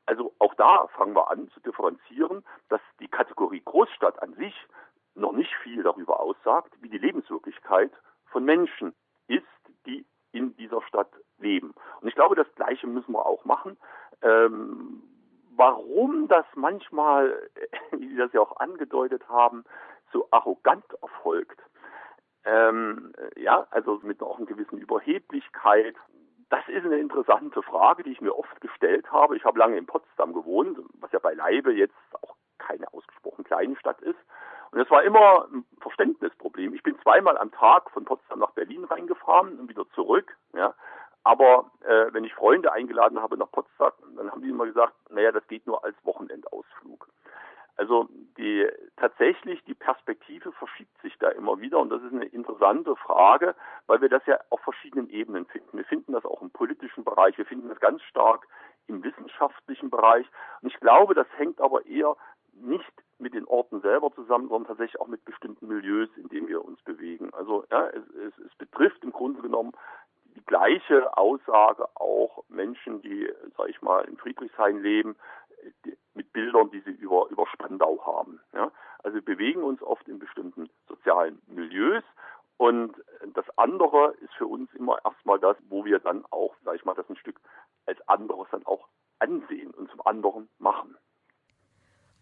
Also 0.05 0.35
auch 0.37 0.53
da 0.53 0.85
fangen 0.95 1.15
wir 1.15 1.31
an 1.31 1.49
zu 1.49 1.59
differenzieren, 1.61 2.43
dass 2.69 2.81
die 2.99 3.07
Kategorie 3.07 3.63
Großstadt 3.65 4.21
an 4.21 4.35
sich 4.35 4.53
noch 5.15 5.31
nicht 5.31 5.51
viel 5.63 5.81
darüber 5.81 6.19
aussagt, 6.19 6.71
wie 6.79 6.89
die 6.89 6.99
Lebenswirklichkeit 6.99 7.91
von 8.27 8.45
Menschen 8.45 8.93
ist, 9.27 9.45
die 9.87 10.05
in 10.31 10.55
dieser 10.57 10.83
Stadt 10.83 11.11
leben. 11.39 11.73
Und 12.01 12.07
ich 12.07 12.13
glaube, 12.13 12.35
das 12.35 12.53
Gleiche 12.53 12.85
müssen 12.85 13.13
wir 13.13 13.25
auch 13.25 13.45
machen. 13.45 13.77
Ähm, 14.21 15.01
warum 15.55 16.27
das 16.27 16.45
manchmal, 16.53 17.49
wie 17.91 18.09
Sie 18.09 18.17
das 18.17 18.31
ja 18.33 18.41
auch 18.41 18.57
angedeutet 18.57 19.27
haben, 19.27 19.63
so 20.11 20.27
arrogant 20.31 20.85
erfolgt, 21.01 21.59
ähm, 22.43 23.13
ja, 23.35 23.67
also 23.71 23.99
mit 24.03 24.21
auch 24.21 24.37
einer 24.37 24.47
gewissen 24.47 24.77
Überheblichkeit. 24.77 25.95
Das 26.49 26.67
ist 26.67 26.85
eine 26.85 26.97
interessante 26.97 27.61
Frage, 27.61 28.03
die 28.03 28.11
ich 28.11 28.21
mir 28.21 28.37
oft 28.37 28.59
gestellt 28.61 29.11
habe. 29.11 29.37
Ich 29.37 29.45
habe 29.45 29.59
lange 29.59 29.77
in 29.77 29.85
Potsdam 29.85 30.33
gewohnt, 30.33 30.77
was 30.99 31.11
ja 31.11 31.19
beileibe 31.19 31.71
jetzt 31.71 31.95
auch 32.21 32.35
keine 32.57 32.91
ausgesprochen 32.93 33.43
kleine 33.43 33.75
Stadt 33.77 34.01
ist. 34.01 34.19
Und 34.71 34.79
es 34.79 34.89
war 34.89 35.03
immer 35.03 35.47
ein 35.51 35.65
Verständnisproblem. 35.81 36.73
Ich 36.73 36.83
bin 36.83 36.97
zweimal 37.01 37.37
am 37.37 37.51
Tag 37.51 37.89
von 37.91 38.05
Potsdam 38.05 38.39
nach 38.39 38.51
Berlin 38.51 38.85
reingefahren 38.85 39.59
und 39.59 39.69
wieder 39.69 39.87
zurück. 39.93 40.35
Ja. 40.53 40.73
Aber 41.23 41.71
äh, 41.81 42.13
wenn 42.13 42.23
ich 42.23 42.33
Freunde 42.33 42.71
eingeladen 42.71 43.21
habe 43.21 43.37
nach 43.37 43.51
Potsdam, 43.51 43.91
dann 44.15 44.31
haben 44.31 44.41
die 44.41 44.49
immer 44.49 44.65
gesagt, 44.65 44.93
naja, 45.09 45.31
das 45.31 45.45
geht 45.47 45.67
nur 45.67 45.83
als 45.83 45.95
Wochenendausflug. 46.03 47.07
Also 47.77 48.09
die 48.37 48.67
tatsächlich 48.97 49.63
die 49.65 49.73
Perspektive 49.73 50.00
immer 51.51 51.61
wieder 51.61 51.79
und 51.79 51.89
das 51.89 52.01
ist 52.03 52.13
eine 52.13 52.25
interessante 52.25 52.95
Frage, 52.95 53.55
weil 53.87 54.01
wir 54.01 54.09
das 54.09 54.25
ja 54.25 54.39
auf 54.49 54.61
verschiedenen 54.61 55.09
Ebenen 55.09 55.45
finden. 55.45 55.77
Wir 55.77 55.85
finden 55.85 56.13
das 56.13 56.25
auch 56.25 56.41
im 56.41 56.51
politischen 56.51 57.03
Bereich, 57.03 57.37
wir 57.37 57.45
finden 57.45 57.69
das 57.69 57.79
ganz 57.79 58.01
stark 58.03 58.47
im 58.87 59.03
wissenschaftlichen 59.03 59.89
Bereich 59.89 60.25
und 60.61 60.71
ich 60.71 60.79
glaube, 60.79 61.13
das 61.13 61.27
hängt 61.37 61.59
aber 61.61 61.85
eher 61.85 62.15
nicht 62.53 62.91
mit 63.19 63.33
den 63.33 63.45
Orten 63.45 63.81
selber 63.81 64.11
zusammen, 64.13 64.49
sondern 64.49 64.67
tatsächlich 64.67 64.99
auch 64.99 65.07
mit 65.07 65.23
bestimmten 65.25 65.67
Milieus, 65.67 66.09
in 66.17 66.27
denen 66.29 66.47
wir 66.47 66.63
uns 66.65 66.81
bewegen. 66.83 67.33
Also 67.33 67.65
ja, 67.71 67.87
es, 67.87 68.03
es, 68.15 68.45
es 68.45 68.55
betrifft 68.55 69.03
im 69.03 69.11
Grunde 69.11 69.41
genommen 69.41 69.73
die 70.35 70.45
gleiche 70.45 71.17
Aussage 71.17 71.87
auch 71.95 72.43
Menschen, 72.49 73.01
die, 73.01 73.29
sag 73.57 73.69
ich 73.69 73.81
mal, 73.81 74.05
in 74.05 74.17
Friedrichshain 74.17 74.81
leben, 74.81 75.15
die, 75.85 75.97
mit 76.13 76.33
Bildern, 76.33 76.71
die 76.71 76.81
sie 76.81 76.91
über, 76.91 77.27
über 77.29 77.45
Spandau 77.47 78.03
haben. 78.05 78.39
Ja? 78.53 78.71
Also 79.03 79.15
wir 79.15 79.25
bewegen 79.25 79.63
uns 79.63 79.81
oft 79.81 80.07
in 80.07 80.19
bestimmten 80.19 80.69
sozialen 81.01 81.41
Milieus 81.47 82.03
und 82.57 82.93
das 83.33 83.45
andere 83.57 84.13
ist 84.21 84.33
für 84.35 84.47
uns 84.47 84.71
immer 84.73 84.99
erstmal 85.03 85.39
das, 85.39 85.57
wo 85.69 85.83
wir 85.83 85.99
dann 85.99 86.23
auch, 86.29 86.55
sag 86.63 86.75
ich 86.75 86.85
mal, 86.85 86.93
das 86.93 87.09
ein 87.09 87.17
Stück 87.17 87.39
als 87.85 87.99
anderes 88.07 88.47
dann 88.51 88.65
auch 88.65 88.87
ansehen 89.19 89.71
und 89.71 89.89
zum 89.89 90.05
anderen. 90.05 90.49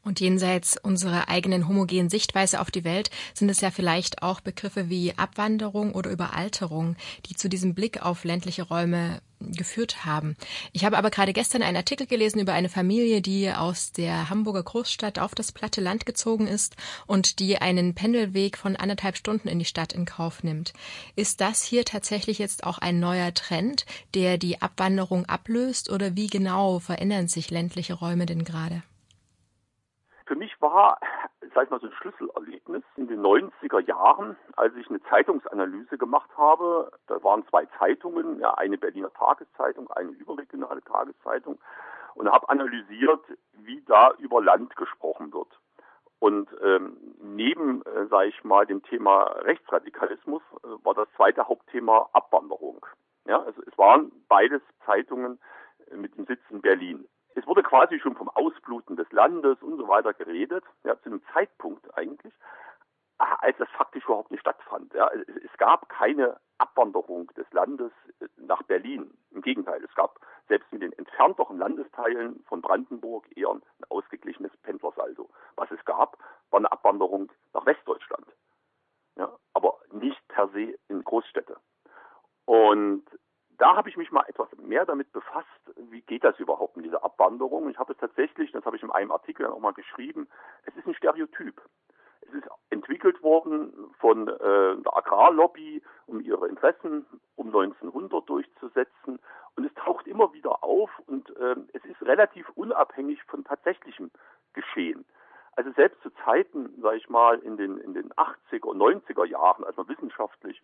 Und 0.09 0.19
jenseits 0.19 0.75
unserer 0.75 1.29
eigenen 1.29 1.67
homogenen 1.67 2.09
Sichtweise 2.09 2.61
auf 2.61 2.71
die 2.71 2.83
Welt 2.83 3.11
sind 3.35 3.47
es 3.47 3.61
ja 3.61 3.69
vielleicht 3.69 4.23
auch 4.23 4.41
Begriffe 4.41 4.89
wie 4.89 5.13
Abwanderung 5.15 5.93
oder 5.93 6.09
Überalterung, 6.09 6.95
die 7.27 7.35
zu 7.35 7.47
diesem 7.47 7.75
Blick 7.75 8.01
auf 8.01 8.23
ländliche 8.23 8.63
Räume 8.63 9.21
geführt 9.39 10.05
haben. 10.05 10.35
Ich 10.73 10.83
habe 10.83 10.97
aber 10.97 11.11
gerade 11.11 11.31
gestern 11.31 11.61
einen 11.61 11.77
Artikel 11.77 12.07
gelesen 12.07 12.39
über 12.39 12.53
eine 12.53 12.69
Familie, 12.69 13.21
die 13.21 13.51
aus 13.51 13.91
der 13.91 14.31
Hamburger 14.31 14.63
Großstadt 14.63 15.19
auf 15.19 15.35
das 15.35 15.51
platte 15.51 15.79
Land 15.79 16.07
gezogen 16.07 16.47
ist 16.47 16.75
und 17.05 17.37
die 17.37 17.59
einen 17.59 17.93
Pendelweg 17.93 18.57
von 18.57 18.75
anderthalb 18.77 19.15
Stunden 19.15 19.47
in 19.47 19.59
die 19.59 19.65
Stadt 19.65 19.93
in 19.93 20.05
Kauf 20.05 20.41
nimmt. 20.41 20.73
Ist 21.15 21.39
das 21.39 21.61
hier 21.61 21.85
tatsächlich 21.85 22.39
jetzt 22.39 22.63
auch 22.63 22.79
ein 22.79 22.99
neuer 22.99 23.31
Trend, 23.35 23.85
der 24.15 24.39
die 24.39 24.59
Abwanderung 24.59 25.27
ablöst 25.27 25.91
oder 25.91 26.15
wie 26.15 26.27
genau 26.27 26.79
verändern 26.79 27.27
sich 27.27 27.51
ländliche 27.51 27.93
Räume 27.93 28.25
denn 28.25 28.43
gerade? 28.43 28.81
Für 30.29 30.35
mich 30.35 30.61
war, 30.61 30.99
sag 31.55 31.63
ich 31.63 31.69
mal, 31.71 31.79
so 31.79 31.87
ein 31.87 31.93
Schlüsselerlebnis 31.93 32.83
in 32.97 33.07
den 33.07 33.19
90er 33.19 33.79
Jahren, 33.79 34.37
als 34.57 34.75
ich 34.75 34.87
eine 34.87 35.01
Zeitungsanalyse 35.09 35.97
gemacht 35.97 36.29
habe. 36.37 36.91
Da 37.07 37.23
waren 37.23 37.47
zwei 37.47 37.65
Zeitungen, 37.79 38.39
ja, 38.39 38.53
eine 38.53 38.77
Berliner 38.77 39.11
Tageszeitung, 39.11 39.89
eine 39.89 40.11
überregionale 40.11 40.83
Tageszeitung 40.83 41.57
und 42.13 42.31
habe 42.31 42.47
analysiert, 42.47 43.21
wie 43.53 43.81
da 43.87 44.11
über 44.19 44.39
Land 44.39 44.75
gesprochen 44.75 45.33
wird. 45.33 45.47
Und 46.19 46.47
ähm, 46.61 46.97
neben, 47.23 47.81
äh, 47.87 48.05
sage 48.05 48.27
ich 48.27 48.43
mal, 48.43 48.67
dem 48.67 48.83
Thema 48.83 49.23
Rechtsradikalismus 49.41 50.43
äh, 50.63 50.67
war 50.85 50.93
das 50.93 51.07
zweite 51.15 51.47
Hauptthema 51.47 52.07
Abwanderung. 52.13 52.85
Ja, 53.25 53.41
also 53.41 53.63
es 53.65 53.75
waren 53.79 54.11
beides 54.27 54.61
Zeitungen 54.85 55.39
mit 55.91 56.15
dem 56.15 56.27
Sitz 56.27 56.41
in 56.51 56.61
Berlin 56.61 57.07
es 57.35 57.45
wurde 57.47 57.63
quasi 57.63 57.99
schon 57.99 58.15
vom 58.15 58.29
Ausbluten 58.29 58.95
des 58.95 59.11
Landes 59.11 59.61
und 59.61 59.77
so 59.77 59.87
weiter 59.87 60.13
geredet, 60.13 60.63
ja, 60.83 60.99
zu 61.01 61.09
einem 61.09 61.21
Zeitpunkt 61.33 61.95
eigentlich, 61.97 62.33
als 63.17 63.57
das 63.57 63.69
faktisch 63.71 64.05
überhaupt 64.05 64.31
nicht 64.31 64.41
stattfand. 64.41 64.93
Ja. 64.93 65.09
Es 65.11 65.57
gab 65.57 65.89
keine 65.89 66.39
Abwanderung 66.57 67.27
des 67.35 67.51
Landes 67.51 67.91
äh, 68.19 68.27
nach 68.37 68.63
Berlin. 68.63 69.11
Im 69.31 69.41
Gegenteil, 69.41 69.83
es 69.83 69.93
gab 69.95 70.19
selbst 70.47 70.71
mit 70.71 70.81
den 70.81 70.93
entfernteren 70.93 71.57
Landesteilen 71.57 72.43
von 72.47 72.61
Brandenburg 72.61 73.25
eher 73.35 73.49
ein 73.49 73.61
ausgeglichenes 73.89 74.55
Pendlersaldo. 74.63 75.29
Was 75.55 75.69
es 75.71 75.83
gab, 75.85 76.17
war 76.49 76.59
eine 76.59 76.71
Abwanderung 76.71 77.31
nach 77.53 77.65
Westdeutschland. 77.65 78.25
Ja, 79.15 79.31
aber 79.53 79.79
nicht 79.91 80.25
per 80.29 80.47
se 80.49 80.77
in 80.87 81.03
Großstädte. 81.03 81.57
Und 82.45 83.03
da 83.59 83.75
habe 83.75 83.89
ich 83.89 83.97
mich 83.97 84.11
mal 84.11 84.23
etwas 84.27 84.47
mehr 84.57 84.85
damit 84.85 85.11
befasst, 85.11 85.47
wie 85.75 86.01
geht 86.01 86.23
das 86.23 86.39
überhaupt 86.39 86.77
in 86.77 86.83
dieser 86.83 87.03
Abwanderung. 87.03 87.69
Ich 87.69 87.77
habe 87.77 87.93
es 87.93 87.99
tatsächlich, 87.99 88.51
das 88.51 88.65
habe 88.65 88.77
ich 88.77 88.83
in 88.83 88.91
einem 88.91 89.11
Artikel 89.11 89.45
auch 89.45 89.59
mal 89.59 89.73
geschrieben, 89.73 90.27
es 90.63 90.75
ist 90.75 90.87
ein 90.87 90.95
Stereotyp. 90.95 91.61
Es 92.21 92.33
ist 92.33 92.47
entwickelt 92.69 93.21
worden 93.21 93.73
von 93.99 94.27
äh, 94.27 94.77
der 94.77 94.97
Agrarlobby, 94.97 95.81
um 96.07 96.21
ihre 96.21 96.47
Interessen 96.47 97.05
um 97.35 97.47
1900 97.47 98.29
durchzusetzen. 98.29 99.19
Und 99.55 99.65
es 99.65 99.73
taucht 99.73 100.07
immer 100.07 100.31
wieder 100.31 100.63
auf 100.63 100.89
und 101.07 101.35
äh, 101.37 101.55
es 101.73 101.83
ist 101.83 102.01
relativ 102.03 102.47
unabhängig 102.55 103.21
von 103.23 103.43
tatsächlichem 103.43 104.11
Geschehen. 104.53 105.05
Also 105.55 105.71
selbst 105.71 106.01
zu 106.01 106.11
Zeiten, 106.23 106.81
sage 106.81 106.97
ich 106.97 107.09
mal, 107.09 107.39
in 107.39 107.57
den, 107.57 107.79
in 107.79 107.93
den 107.93 108.13
80er 108.13 108.67
und 108.67 108.77
90er 108.77 109.25
Jahren, 109.25 109.65
als 109.65 109.75
man 109.75 109.89
wissenschaftlich 109.89 110.61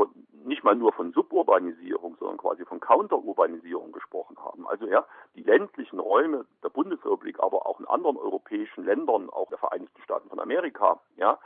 von, 0.00 0.26
nicht 0.44 0.64
mal 0.64 0.74
nur 0.74 0.92
von 0.92 1.12
Suburbanisierung, 1.12 2.16
sondern 2.18 2.38
quasi 2.38 2.64
von 2.64 2.80
Counterurbanisierung 2.80 3.92
gesprochen 3.92 4.38
haben. 4.38 4.66
Also 4.66 4.86
ja, 4.86 5.04
die 5.34 5.42
ländlichen 5.42 5.98
Räume 5.98 6.46
der 6.62 6.70
Bundesrepublik, 6.70 7.38
aber 7.40 7.66
auch 7.66 7.80
in 7.80 7.86
anderen 7.86 8.16
europäischen 8.16 8.84
Ländern, 8.84 9.28
auch 9.28 9.48
der 9.50 9.58
Vereinigten 9.58 10.02
Staaten 10.02 10.30
von 10.30 10.40
Amerika, 10.40 11.00
ja, 11.16 11.38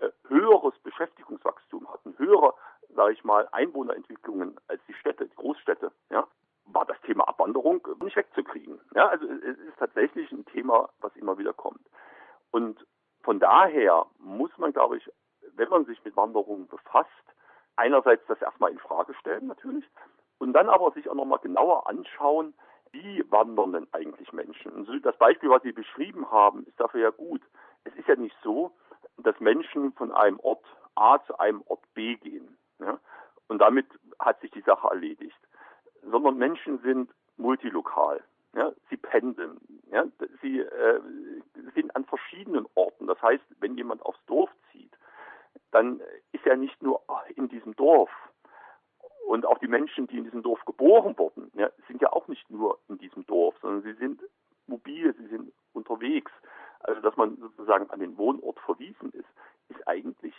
äh, 0.00 0.10
höheres 0.26 0.76
Beschäftigungswachstum 0.80 1.88
hatten, 1.92 2.18
höhere, 2.18 2.54
sage 2.88 3.12
ich 3.12 3.22
mal, 3.22 3.48
Einwohnerentwicklungen 3.52 4.58
als 4.66 4.80
die 4.88 4.94
Städte, 4.94 5.28
die 5.28 5.36
Großstädte, 5.36 5.92
ja, 6.10 6.26
war 6.66 6.86
das 6.86 7.00
Thema 7.02 7.28
Abwanderung 7.28 7.86
nicht 8.02 8.16
wegzukriegen. 8.16 8.80
Ja, 8.94 9.08
also 9.08 9.26
es 9.26 9.58
ist 9.58 9.78
tatsächlich 9.78 10.30
ein 10.32 10.46
Thema, 10.46 10.88
was 11.00 11.14
immer 11.16 11.38
wieder 11.38 11.52
kommt. 11.52 11.84
Und 12.50 12.84
von 13.22 13.38
daher 13.38 14.06
muss 14.18 14.50
man, 14.58 14.72
glaube 14.72 14.96
ich, 14.96 15.08
wenn 15.54 15.68
man 15.68 15.84
sich 15.84 16.02
mit 16.04 16.16
Wanderungen 16.16 16.66
befasst, 16.68 17.08
einerseits 17.80 18.24
das 18.26 18.40
erstmal 18.42 18.70
in 18.70 18.78
Frage 18.78 19.14
stellen 19.14 19.46
natürlich 19.46 19.84
und 20.38 20.52
dann 20.52 20.68
aber 20.68 20.92
sich 20.92 21.08
auch 21.08 21.14
nochmal 21.14 21.38
genauer 21.40 21.88
anschauen, 21.88 22.54
wie 22.92 23.24
wandern 23.30 23.72
denn 23.72 23.86
eigentlich 23.92 24.32
Menschen? 24.32 24.72
Und 24.72 25.04
das 25.04 25.16
Beispiel, 25.16 25.48
was 25.48 25.62
Sie 25.62 25.72
beschrieben 25.72 26.30
haben, 26.30 26.66
ist 26.66 26.78
dafür 26.78 27.00
ja 27.00 27.10
gut. 27.10 27.40
Es 27.84 27.94
ist 27.94 28.08
ja 28.08 28.16
nicht 28.16 28.36
so, 28.42 28.72
dass 29.18 29.38
Menschen 29.40 29.92
von 29.92 30.12
einem 30.12 30.38
Ort 30.40 30.64
A 30.96 31.18
zu 31.24 31.38
einem 31.38 31.62
Ort 31.66 31.82
B 31.94 32.16
gehen. 32.16 32.58
Ja? 32.80 32.98
Und 33.48 33.60
damit 33.60 33.86
hat 34.18 34.40
sich 34.40 34.50
die 34.50 34.62
Sache 34.62 34.88
erledigt. 34.88 35.38
Sondern 36.02 36.36
Menschen 36.36 36.78
sind 36.80 37.10
multilokal. 37.36 38.22
Ja, 38.54 38.72
sie 38.88 38.96
pendeln. 38.96 39.60
Ja, 39.92 40.04
sie 40.42 40.58
äh, 40.58 41.00
sind 41.74 41.94
an 41.94 42.04
verschiedenen 42.04 42.66
Orten. 42.74 43.06
Das 43.06 43.20
heißt, 43.22 43.44
wenn 43.60 43.76
jemand 43.76 44.02
aufs 44.02 44.24
Dorf 44.26 44.50
zieht, 44.72 44.89
dann 45.70 46.00
ist 46.32 46.46
er 46.46 46.56
nicht 46.56 46.82
nur 46.82 47.02
in 47.36 47.48
diesem 47.48 47.74
Dorf. 47.76 48.10
Und 49.26 49.46
auch 49.46 49.58
die 49.58 49.68
Menschen, 49.68 50.06
die 50.08 50.18
in 50.18 50.24
diesem 50.24 50.42
Dorf 50.42 50.64
geboren 50.64 51.16
wurden, 51.16 51.52
ja, 51.54 51.70
sind 51.86 52.02
ja 52.02 52.12
auch 52.12 52.26
nicht 52.26 52.50
nur 52.50 52.78
in 52.88 52.98
diesem 52.98 53.24
Dorf, 53.26 53.54
sondern 53.62 53.82
sie 53.82 53.92
sind 53.94 54.20
mobil, 54.66 55.14
sie 55.14 55.26
sind 55.28 55.52
unterwegs. 55.72 56.32
Also 56.80 57.00
dass 57.02 57.16
man 57.16 57.36
sozusagen 57.36 57.88
an 57.90 58.00
den 58.00 58.16
Wohnort 58.18 58.58
verwiesen 58.60 59.10
ist, 59.12 59.28
ist 59.68 59.86
eigentlich 59.86 60.34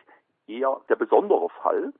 eher 0.47 0.81
der 0.89 0.95
besondere 0.95 1.49
Fall. 1.49 1.93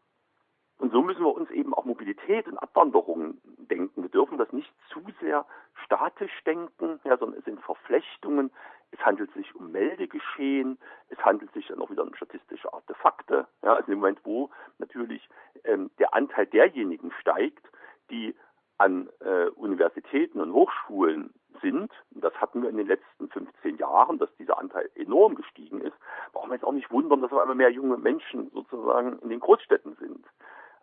Und 0.79 0.91
so 0.91 1.01
müssen 1.03 1.23
wir 1.23 1.33
uns 1.33 1.49
eben 1.51 1.75
auch 1.75 1.85
Mobilität 1.85 2.47
und 2.47 2.57
Abwanderung 2.57 3.37
denken. 3.69 4.01
Wir 4.01 4.09
dürfen 4.09 4.39
das 4.39 4.51
nicht 4.51 4.73
zu 4.91 5.01
sehr 5.21 5.45
statisch 5.85 6.43
denken, 6.43 6.99
ja, 7.03 7.17
sondern 7.17 7.37
es 7.39 7.45
sind 7.45 7.61
Verflechtungen, 7.61 8.51
es 8.91 8.99
handelt 8.99 9.33
sich 9.33 9.55
um 9.55 9.71
Meldegeschehen. 9.71 10.77
Es 11.09 11.17
handelt 11.19 11.51
sich 11.53 11.67
dann 11.67 11.81
auch 11.81 11.89
wieder 11.89 12.03
um 12.03 12.13
statistische 12.15 12.71
Artefakte. 12.73 13.47
Ja, 13.63 13.75
also 13.75 13.91
im 13.91 13.99
Moment, 13.99 14.19
wo 14.23 14.49
natürlich 14.77 15.27
ähm, 15.63 15.89
der 15.99 16.13
Anteil 16.13 16.45
derjenigen 16.45 17.11
steigt, 17.19 17.65
die 18.09 18.35
an 18.77 19.09
äh, 19.19 19.47
Universitäten 19.49 20.41
und 20.41 20.53
Hochschulen 20.53 21.33
sind, 21.61 21.91
das 22.11 22.33
hatten 22.41 22.63
wir 22.63 22.69
in 22.69 22.77
den 22.77 22.87
letzten 22.87 23.29
15 23.29 23.77
Jahren, 23.77 24.17
dass 24.17 24.35
dieser 24.37 24.57
Anteil 24.57 24.89
enorm 24.95 25.35
gestiegen 25.35 25.81
ist, 25.81 25.95
brauchen 26.33 26.49
wir 26.49 26.55
jetzt 26.55 26.65
auch 26.65 26.71
nicht 26.71 26.89
wundern, 26.89 27.21
dass 27.21 27.31
wir 27.31 27.43
immer 27.43 27.55
mehr 27.55 27.69
junge 27.69 27.97
Menschen 27.97 28.49
sozusagen 28.51 29.19
in 29.19 29.29
den 29.29 29.39
Großstädten 29.39 29.95
sind. 29.97 30.25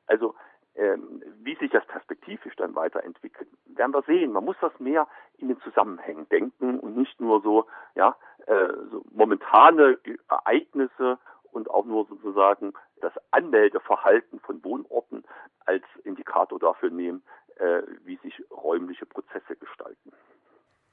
Also 0.06 0.36
ähm, 0.76 1.22
wie 1.42 1.56
sich 1.56 1.72
das 1.72 1.84
perspektivisch 1.86 2.54
dann 2.56 2.76
weiterentwickelt, 2.76 3.48
werden 3.66 3.92
wir 3.92 4.02
sehen. 4.02 4.32
Man 4.32 4.44
muss 4.44 4.56
das 4.60 4.78
mehr 4.78 5.08
in 5.38 5.48
den 5.48 5.60
Zusammenhängen 5.60 6.28
denken 6.28 6.78
und 6.80 6.96
nicht 6.96 7.20
nur 7.20 7.40
so, 7.42 7.66
ja, 7.94 8.16
äh, 8.46 8.68
so 8.90 9.04
momentane 9.10 9.98
Ereignisse 10.28 11.18
und 11.52 11.70
auch 11.70 11.84
nur 11.84 12.06
sozusagen 12.06 12.72
das 13.00 13.12
Anmeldeverhalten 13.30 14.40
von 14.40 14.62
Wohnorten 14.64 15.24
als 15.64 15.84
Indikator 16.04 16.58
dafür 16.58 16.90
nehmen, 16.90 17.22
äh, 17.56 17.82
wie 18.04 18.16
sich 18.16 18.42
räumliche 18.50 19.06
Prozesse 19.06 19.56
gestalten. 19.56 19.97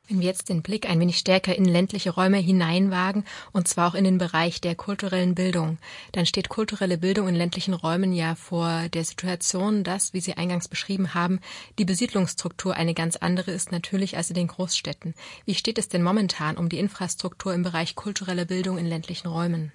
Wenn 0.07 0.19
wir 0.19 0.27
jetzt 0.27 0.49
den 0.49 0.61
Blick 0.61 0.87
ein 0.87 0.99
wenig 0.99 1.17
stärker 1.17 1.55
in 1.55 1.65
ländliche 1.65 2.11
Räume 2.11 2.37
hineinwagen, 2.37 3.25
und 3.53 3.67
zwar 3.67 3.89
auch 3.89 3.95
in 3.95 4.03
den 4.03 4.19
Bereich 4.19 4.61
der 4.61 4.75
kulturellen 4.75 5.33
Bildung, 5.33 5.79
dann 6.13 6.27
steht 6.27 6.47
kulturelle 6.47 6.99
Bildung 6.99 7.27
in 7.27 7.33
ländlichen 7.33 7.73
Räumen 7.73 8.13
ja 8.13 8.35
vor 8.35 8.87
der 8.93 9.03
Situation, 9.03 9.83
dass, 9.83 10.13
wie 10.13 10.19
Sie 10.19 10.35
eingangs 10.37 10.67
beschrieben 10.67 11.15
haben, 11.15 11.39
die 11.79 11.85
Besiedlungsstruktur 11.85 12.75
eine 12.75 12.93
ganz 12.93 13.17
andere 13.17 13.49
ist 13.49 13.71
natürlich 13.71 14.15
als 14.15 14.29
in 14.29 14.35
den 14.35 14.45
Großstädten. 14.45 15.15
Wie 15.45 15.55
steht 15.55 15.79
es 15.79 15.89
denn 15.89 16.03
momentan 16.03 16.57
um 16.57 16.69
die 16.69 16.77
Infrastruktur 16.79 17.55
im 17.55 17.63
Bereich 17.63 17.95
kulturelle 17.95 18.45
Bildung 18.45 18.77
in 18.77 18.85
ländlichen 18.85 19.27
Räumen? 19.27 19.71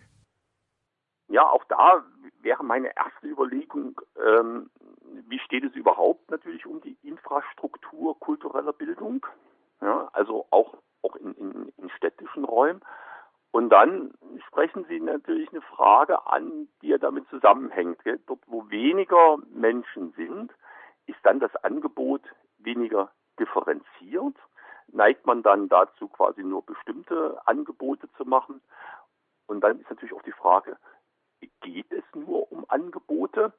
Ja, 1.27 1.43
auch 1.51 1.65
da 1.65 2.05
wäre 2.41 2.63
meine 2.63 2.97
erste 2.97 3.27
Überlegung, 3.27 4.01
ähm, 4.25 4.71
wie 5.29 5.41
steht 5.41 5.65
es 5.65 5.75
überhaupt 5.75 6.31
natürlich 6.31 6.67
um 6.67 6.81
die 6.83 6.97
Infrastruktur 7.03 8.17
kultureller 8.21 8.73
Bildung? 8.73 9.27
ja, 9.81 10.09
also 10.13 10.47
auch, 10.51 10.75
auch 11.03 11.17
in, 11.17 11.33
in, 11.35 11.73
in 11.77 11.91
städtischen 11.91 12.45
Räumen. 12.45 12.81
Und 13.53 13.71
dann 13.71 14.13
sprechen 14.47 14.85
Sie 14.89 15.01
natürlich 15.01 15.51
eine 15.51 15.63
Frage 15.91 16.25
an, 16.29 16.69
die 16.83 16.89
ja 16.89 16.99
damit 16.99 17.29
zusammenhängt. 17.31 17.99
Dort, 18.27 18.43
wo 18.47 18.71
weniger 18.71 19.39
Menschen 19.53 20.13
sind, 20.13 20.53
ist 21.07 21.19
dann 21.25 21.41
das 21.41 21.57
Angebot 21.65 22.23
weniger 22.59 23.11
differenziert. 23.41 24.37
Neigt 24.93 25.27
man 25.27 25.43
dann 25.43 25.69
dazu, 25.69 26.07
quasi 26.07 26.45
nur 26.45 26.65
bestimmte 26.65 27.41
Angebote 27.45 28.09
zu 28.17 28.25
machen? 28.25 28.61
Und 29.49 29.63
dann 29.63 29.81
ist 29.81 29.91
natürlich 29.91 30.15
auch 30.15 30.23
die 30.23 30.31
Frage, 30.31 30.77
geht 31.61 31.91
es 31.91 32.05
nur 32.15 32.53
um 32.53 32.65
Angebote? 32.69 33.53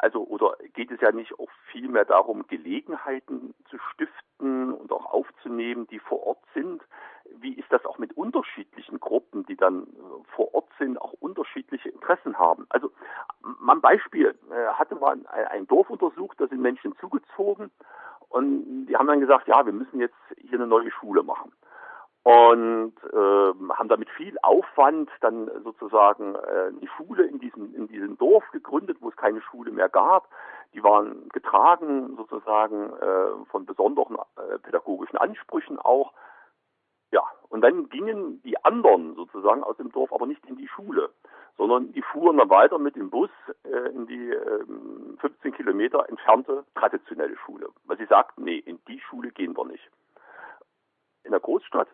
Also, 0.00 0.24
oder 0.24 0.56
geht 0.74 0.90
es 0.90 1.00
ja 1.00 1.12
nicht 1.12 1.38
auch 1.38 1.50
viel 1.70 1.88
mehr 1.88 2.04
darum, 2.04 2.44
Gelegenheiten 2.48 3.54
zu 3.70 3.78
stiften 3.92 4.72
und 4.72 4.90
auch 4.90 5.06
aufzunehmen, 5.06 5.86
die 5.86 6.00
vor 6.00 6.26
Ort 6.26 6.42
sind? 6.54 6.82
Wie 7.48 7.54
ist 7.54 7.72
das 7.72 7.86
auch 7.86 7.96
mit 7.96 8.14
unterschiedlichen 8.14 9.00
Gruppen, 9.00 9.46
die 9.46 9.56
dann 9.56 9.84
äh, 9.84 10.34
vor 10.36 10.54
Ort 10.54 10.68
sind, 10.78 11.00
auch 11.00 11.14
unterschiedliche 11.14 11.88
Interessen 11.88 12.38
haben? 12.38 12.66
Also, 12.68 12.90
mal 13.40 13.76
ein 13.76 13.80
Beispiel, 13.80 14.38
äh, 14.50 14.66
hatte 14.74 14.96
man 14.96 15.24
ein 15.26 15.66
Dorf 15.66 15.88
untersucht, 15.88 16.38
da 16.38 16.46
sind 16.46 16.60
Menschen 16.60 16.94
zugezogen 16.98 17.70
und 18.28 18.84
die 18.84 18.94
haben 18.94 19.06
dann 19.06 19.20
gesagt, 19.20 19.48
ja, 19.48 19.64
wir 19.64 19.72
müssen 19.72 19.98
jetzt 19.98 20.14
hier 20.36 20.58
eine 20.58 20.66
neue 20.66 20.90
Schule 20.90 21.22
machen 21.22 21.50
und 22.22 22.92
äh, 23.14 23.72
haben 23.72 23.88
damit 23.88 24.10
viel 24.10 24.36
Aufwand 24.42 25.08
dann 25.22 25.50
sozusagen 25.64 26.34
äh, 26.34 26.68
eine 26.68 26.88
Schule 26.98 27.24
in 27.24 27.38
diesem 27.38 27.74
in 27.74 27.88
diesem 27.88 28.18
Dorf 28.18 28.44
gegründet, 28.52 28.98
wo 29.00 29.08
es 29.08 29.16
keine 29.16 29.40
Schule 29.40 29.70
mehr 29.70 29.88
gab. 29.88 30.28
Die 30.74 30.84
waren 30.84 31.30
getragen 31.30 32.14
sozusagen 32.18 32.92
äh, 32.92 33.46
von 33.50 33.64
besonderen 33.64 34.18
äh, 34.36 34.58
pädagogischen 34.58 35.16
Ansprüchen 35.16 35.78
auch. 35.78 36.12
Und 37.48 37.62
dann 37.62 37.88
gingen 37.88 38.42
die 38.42 38.62
anderen 38.64 39.14
sozusagen 39.14 39.62
aus 39.62 39.76
dem 39.78 39.90
Dorf 39.90 40.12
aber 40.12 40.26
nicht 40.26 40.44
in 40.46 40.56
die 40.56 40.68
Schule, 40.68 41.10
sondern 41.56 41.92
die 41.92 42.02
fuhren 42.02 42.36
dann 42.36 42.50
weiter 42.50 42.78
mit 42.78 42.94
dem 42.96 43.10
Bus 43.10 43.30
äh, 43.64 43.90
in 43.90 44.06
die 44.06 44.30
äh, 44.30 44.64
15 45.18 45.52
Kilometer 45.52 46.08
entfernte 46.08 46.64
traditionelle 46.74 47.36
Schule, 47.38 47.68
weil 47.84 47.96
sie 47.98 48.06
sagten, 48.06 48.44
nee, 48.44 48.58
in 48.58 48.78
die 48.86 49.00
Schule 49.00 49.30
gehen 49.30 49.56
wir 49.56 49.64
nicht. 49.64 49.90
In 51.24 51.30
der 51.30 51.40
Großstadt 51.40 51.88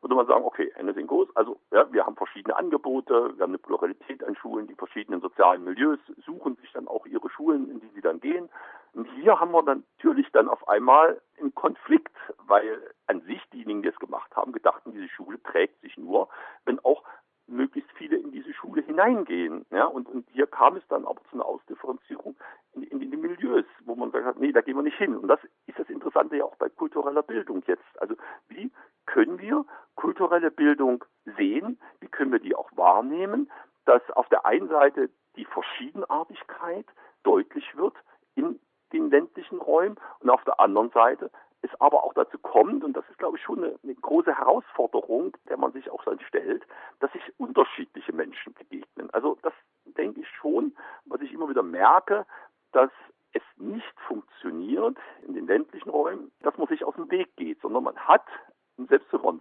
würde 0.00 0.14
man 0.14 0.26
sagen, 0.26 0.44
okay, 0.44 0.72
sind 0.96 1.06
groß. 1.06 1.28
Also 1.36 1.60
ja, 1.70 1.90
wir 1.92 2.04
haben 2.04 2.16
verschiedene 2.16 2.56
Angebote, 2.56 3.36
wir 3.36 3.42
haben 3.42 3.50
eine 3.50 3.58
Pluralität 3.58 4.24
an 4.24 4.34
Schulen, 4.34 4.66
die 4.66 4.74
verschiedenen 4.74 5.20
sozialen 5.20 5.62
Milieus 5.62 5.98
suchen 6.24 6.56
sich 6.56 6.72
dann 6.72 6.88
auch 6.88 7.06
ihre 7.06 7.30
Schulen, 7.30 7.70
in 7.70 7.80
die 7.80 7.88
sie 7.94 8.00
dann 8.00 8.20
gehen. 8.20 8.48
Und 8.94 9.06
hier 9.12 9.38
haben 9.38 9.52
wir 9.52 9.62
natürlich 9.62 10.26
dann 10.32 10.48
auf 10.48 10.68
einmal 10.68 11.20
einen 11.38 11.54
Konflikt, 11.54 12.16
weil 12.46 12.80
an 13.06 13.20
sich 13.22 13.42
diejenigen, 13.52 13.82
die 13.82 13.88
es 13.88 13.98
gemacht 13.98 14.34
haben, 14.34 14.52
gedachten, 14.52 14.92
diese 14.92 15.08
Schule 15.08 15.40
trägt 15.42 15.80
sich 15.82 15.96
nur, 15.98 16.28
wenn 16.64 16.80
auch 16.80 17.04
möglichst 17.46 17.90
viele 17.92 18.16
in 18.16 18.32
diese 18.32 18.52
Schule 18.54 18.82
hineingehen. 18.82 19.66
Ja, 19.70 19.84
und, 19.84 20.08
und 20.08 20.28
hier 20.30 20.46
kam 20.46 20.76
es 20.76 20.82
dann 20.88 21.04
aber 21.04 21.22
zu 21.30 21.34
einer 21.34 21.44
Ausdifferenzierung 21.44 22.36
in, 22.72 22.82
in, 22.84 23.02
in 23.02 23.10
die 23.10 23.16
Milieus, 23.16 23.66
wo 23.84 23.94
man 23.94 24.10
sagt 24.10 24.24
hat, 24.24 24.38
nee, 24.38 24.50
da 24.50 24.62
gehen 24.62 24.76
wir 24.76 24.82
nicht 24.82 24.98
hin. 24.98 25.16
Und 25.16 25.28
das 25.28 25.40
ist 25.66 25.78
das 25.78 25.88
Interessante 25.88 26.36
ja 26.36 26.44
auch 26.44 26.56
bei 26.56 26.68
kultureller 26.68 27.22
Bildung 27.22 27.62
jetzt. 27.66 27.84
Also 28.00 28.16
wie 28.48 28.72
können 29.04 29.38
wir 29.38 29.64
kulturelle 29.96 30.50
Bildung 30.50 31.04
sehen? 31.36 31.80
Wie 32.00 32.08
können 32.08 32.32
wir 32.32 32.38
die 32.38 32.54
auch 32.54 32.70
wahrnehmen? 32.76 33.50
Dass 33.84 34.02
auf 34.12 34.28
der 34.28 34.46
einen 34.46 34.68
Seite 34.68 35.10
die 35.36 35.44
Verschiedenartigkeit 35.46 36.86
deutlich 37.24 37.76
wird 37.76 37.94
in 38.34 38.60
den 38.92 39.10
ländlichen 39.10 39.58
Räumen 39.58 39.96
und 40.20 40.30
auf 40.30 40.44
der 40.44 40.60
anderen 40.60 40.90
Seite 40.90 41.30
es 41.62 41.70
aber 41.80 42.04
auch 42.04 42.14
dazu 42.14 42.38
kommt, 42.38 42.84
und 42.84 42.92
das 42.92 43.04
ist, 43.10 43.18
glaube 43.18 43.36
ich, 43.36 43.42
schon 43.42 43.64
eine, 43.64 43.78
eine, 43.82 43.94
große 43.94 44.36
Herausforderung, 44.36 45.36
der 45.48 45.56
man 45.56 45.72
sich 45.72 45.90
auch 45.90 46.04
dann 46.04 46.20
stellt, 46.20 46.64
dass 47.00 47.10
sich 47.12 47.22
unterschiedliche 47.38 48.12
Menschen 48.12 48.54
begegnen. 48.54 49.10
Also 49.12 49.36
das 49.42 49.52
denke 49.84 50.20
ich 50.20 50.28
schon, 50.28 50.76
was 51.06 51.20
ich 51.22 51.32
immer 51.32 51.48
wieder 51.48 51.62
merke, 51.62 52.26
dass 52.72 52.90
es 53.32 53.42
nicht 53.56 54.00
funktioniert 54.06 54.96
in 55.26 55.34
den 55.34 55.46
ländlichen 55.46 55.90
Räumen, 55.90 56.30
dass 56.40 56.56
man 56.56 56.68
sich 56.68 56.84
aus 56.84 56.94
dem 56.94 57.10
Weg 57.10 57.34
geht, 57.36 57.60
sondern 57.60 57.84
man 57.84 57.96
hat 57.96 58.24
selbst 58.88 59.12
wenn 59.12 59.22
man 59.22 59.40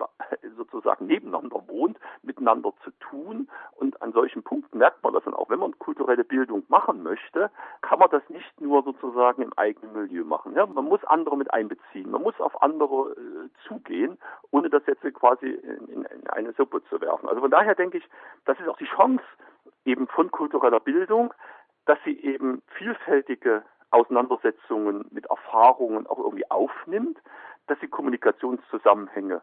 sozusagen 0.86 1.08
nebeneinander 1.08 1.68
wohnt, 1.68 2.00
miteinander 2.22 2.72
zu 2.84 2.92
tun. 3.00 3.50
Und 3.76 4.02
an 4.02 4.14
solchen 4.14 4.44
Punkten 4.44 4.78
merkt 4.78 5.04
man 5.04 5.14
das 5.14 5.24
dann 5.24 5.34
auch. 5.34 5.50
Wenn 5.50 5.60
man 5.60 5.78
kulturelle 5.80 6.24
Bildung 6.24 6.64
machen 6.68 7.04
möchte, 7.04 7.50
kann 7.82 8.00
man 8.00 8.10
das 8.12 8.22
nicht 8.30 8.62
nur 8.62 8.84
sozusagen 8.84 9.42
im 9.42 9.54
eigenen 9.54 9.94
Milieu 9.94 10.24
machen. 10.24 10.54
Ja, 10.56 10.66
man 10.66 10.86
muss 10.86 11.04
andere 11.06 11.38
mit 11.38 11.54
einbeziehen. 11.54 12.12
Man 12.12 12.22
muss 12.22 12.40
auf 12.40 12.62
andere 12.62 13.12
äh, 13.12 13.50
zugehen, 13.68 14.18
ohne 14.52 14.70
das 14.70 14.84
jetzt 14.86 15.02
quasi 15.16 15.48
in, 15.48 16.06
in 16.06 16.28
eine 16.28 16.54
Suppe 16.54 16.84
zu 16.90 17.02
werfen. 17.02 17.28
Also 17.28 17.42
von 17.42 17.52
daher 17.52 17.76
denke 17.76 17.98
ich, 17.98 18.08
das 18.46 18.60
ist 18.60 18.68
auch 18.68 18.78
die 18.78 18.86
Chance 18.86 19.24
eben 19.86 20.08
von 20.08 20.32
kultureller 20.32 20.80
Bildung, 20.80 21.34
dass 21.86 21.98
sie 22.06 22.20
eben 22.22 22.62
vielfältige 22.78 23.64
Auseinandersetzungen 23.92 25.06
mit 25.12 25.26
Erfahrungen 25.28 26.08
auch 26.08 26.18
irgendwie 26.18 26.50
aufnimmt, 26.50 27.18
dass 27.68 27.80
sie 27.80 27.88
Kommunikationszusammenhänge 27.88 29.42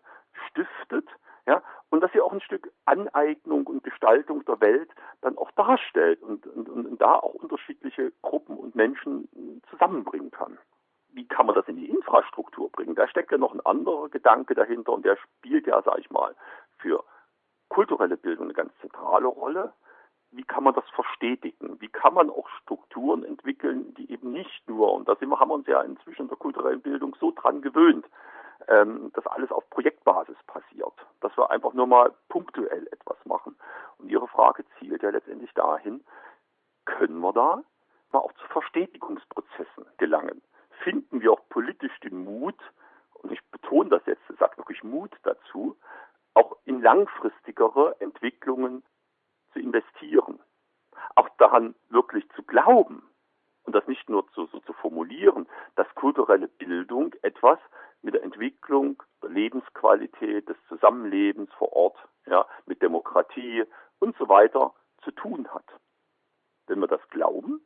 stiftet, 0.48 1.08
ja, 1.46 1.62
und 1.90 2.00
dass 2.00 2.12
sie 2.12 2.20
auch 2.20 2.32
ein 2.32 2.40
Stück 2.40 2.70
Aneignung 2.84 3.66
und 3.66 3.82
Gestaltung 3.82 4.44
der 4.44 4.60
Welt 4.60 4.90
dann 5.20 5.36
auch 5.36 5.50
darstellt 5.52 6.22
und, 6.22 6.46
und, 6.46 6.68
und 6.68 7.00
da 7.00 7.16
auch 7.16 7.34
unterschiedliche 7.34 8.12
Gruppen 8.22 8.56
und 8.56 8.74
Menschen 8.74 9.28
zusammenbringen 9.70 10.30
kann. 10.30 10.58
Wie 11.10 11.26
kann 11.26 11.46
man 11.46 11.54
das 11.54 11.68
in 11.68 11.76
die 11.76 11.90
Infrastruktur 11.90 12.70
bringen? 12.70 12.94
Da 12.94 13.08
steckt 13.08 13.32
ja 13.32 13.38
noch 13.38 13.52
ein 13.52 13.64
anderer 13.66 14.08
Gedanke 14.08 14.54
dahinter 14.54 14.92
und 14.92 15.04
der 15.04 15.16
spielt 15.16 15.66
ja, 15.66 15.82
sag 15.82 15.98
ich 15.98 16.10
mal, 16.10 16.34
für 16.78 17.04
kulturelle 17.68 18.16
Bildung 18.16 18.46
eine 18.46 18.54
ganz 18.54 18.72
zentrale 18.80 19.26
Rolle 19.26 19.72
wie 20.32 20.44
kann 20.44 20.64
man 20.64 20.74
das 20.74 20.88
verstetigen? 20.94 21.80
Wie 21.80 21.88
kann 21.88 22.14
man 22.14 22.30
auch 22.30 22.48
Strukturen 22.62 23.22
entwickeln, 23.22 23.94
die 23.94 24.10
eben 24.10 24.32
nicht 24.32 24.66
nur, 24.66 24.92
und 24.92 25.06
da 25.06 25.14
sind 25.16 25.28
wir, 25.28 25.38
haben 25.38 25.50
wir 25.50 25.54
uns 25.54 25.66
ja 25.66 25.82
inzwischen 25.82 26.22
in 26.22 26.28
der 26.28 26.38
kulturellen 26.38 26.80
Bildung 26.80 27.14
so 27.20 27.32
dran 27.32 27.60
gewöhnt, 27.60 28.06
ähm, 28.68 29.10
dass 29.14 29.26
alles 29.26 29.50
auf 29.50 29.68
Projektbasis 29.70 30.36
passiert, 30.46 30.94
dass 31.20 31.36
wir 31.36 31.50
einfach 31.50 31.72
nur 31.72 31.86
mal 31.86 32.12
punktuell 32.28 32.86
etwas 32.88 33.16
machen. 33.24 33.56
Und 33.98 34.08
Ihre 34.08 34.28
Frage 34.28 34.64
zielt 34.78 35.02
ja 35.02 35.10
letztendlich 35.10 35.52
dahin, 35.54 36.04
können 36.84 37.18
wir 37.18 37.32
da 37.32 37.62
mal 38.12 38.18
auch 38.20 38.32
zu 38.34 38.46
Verstetigungsprozessen 38.48 39.86
gelangen? 39.98 40.42
Finden 40.82 41.20
wir 41.20 41.32
auch 41.32 41.48
politisch 41.48 41.98
den 42.00 42.24
Mut, 42.24 42.58
und 43.14 43.32
ich 43.32 43.40
betone 43.50 43.88
das 43.88 44.04
jetzt, 44.06 44.22
ich 44.28 44.38
sage 44.38 44.58
wirklich 44.58 44.82
Mut 44.82 45.14
dazu, 45.22 45.76
auch 46.34 46.56
in 46.64 46.82
langfristigere 46.82 48.00
Entwicklungen 48.00 48.82
zu 49.52 49.60
investieren. 49.60 50.40
Auch 51.14 51.28
daran 51.38 51.74
wirklich 51.90 52.28
zu 52.30 52.42
glauben 52.42 53.02
und 53.64 53.74
das 53.74 53.86
nicht 53.86 54.08
nur 54.08 54.30
zu, 54.32 54.46
so 54.46 54.60
zu 54.60 54.72
formulieren, 54.74 55.46
dass 55.76 55.86
kulturelle 55.94 56.48
Bildung 56.48 57.14
etwas 57.22 57.58
mit 58.02 58.14
der 58.14 58.22
Entwicklung 58.22 59.02
der 59.22 59.30
Lebensqualität, 59.30 60.48
des 60.48 60.56
Zusammenlebens 60.68 61.52
vor 61.54 61.72
Ort, 61.72 61.96
ja, 62.26 62.46
mit 62.66 62.82
Demokratie 62.82 63.64
und 64.00 64.16
so 64.18 64.28
weiter 64.28 64.74
zu 65.02 65.12
tun 65.12 65.48
hat. 65.52 65.64
Wenn 66.66 66.80
wir 66.80 66.88
das 66.88 67.00
glauben, 67.10 67.64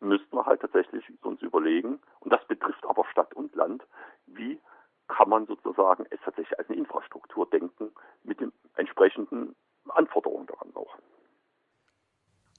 müssten 0.00 0.36
wir 0.36 0.46
halt 0.46 0.60
tatsächlich 0.60 1.04
uns 1.22 1.40
überlegen, 1.42 2.00
und 2.20 2.32
das 2.32 2.44
betrifft 2.46 2.84
aber 2.86 3.04
Stadt 3.06 3.32
und 3.34 3.54
Land, 3.54 3.82
wie 4.26 4.60
kann 5.08 5.28
man 5.28 5.46
sozusagen 5.46 6.06
es 6.10 6.20
tatsächlich 6.24 6.58
als 6.58 6.68
eine 6.68 6.78
Infrastruktur 6.78 7.48
denken 7.48 7.92
mit 8.24 8.40
den 8.40 8.52
entsprechenden 8.74 9.54
Anforderungen 9.88 10.46
daran 10.46 10.72
auch. 10.74 10.96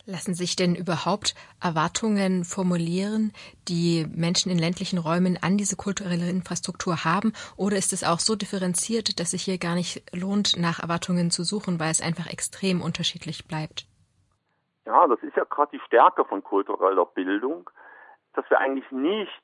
Lassen 0.10 0.34
sich 0.34 0.56
denn 0.56 0.74
überhaupt 0.74 1.36
Erwartungen 1.62 2.46
formulieren, 2.46 3.34
die 3.68 4.08
Menschen 4.16 4.50
in 4.50 4.58
ländlichen 4.58 5.00
Räumen 5.00 5.38
an 5.42 5.58
diese 5.58 5.76
kulturelle 5.76 6.30
Infrastruktur 6.30 7.04
haben? 7.04 7.34
Oder 7.58 7.76
ist 7.76 7.92
es 7.92 8.06
auch 8.06 8.20
so 8.20 8.38
differenziert, 8.38 9.20
dass 9.20 9.32
sich 9.32 9.44
hier 9.44 9.58
gar 9.58 9.76
nicht 9.76 10.02
lohnt, 10.16 10.56
nach 10.56 10.80
Erwartungen 10.80 11.30
zu 11.30 11.44
suchen, 11.44 11.82
weil 11.82 11.92
es 11.92 12.02
einfach 12.02 12.32
extrem 12.32 12.82
unterschiedlich 12.82 13.50
bleibt? 13.50 13.86
Ja, 14.86 15.06
das 15.08 15.22
ist 15.24 15.36
ja 15.36 15.44
gerade 15.44 15.72
die 15.74 15.84
Stärke 15.86 16.24
von 16.24 16.42
kultureller 16.42 17.06
Bildung, 17.08 17.70
dass 18.34 18.50
wir 18.50 18.60
eigentlich 18.60 18.90
nicht 18.92 19.44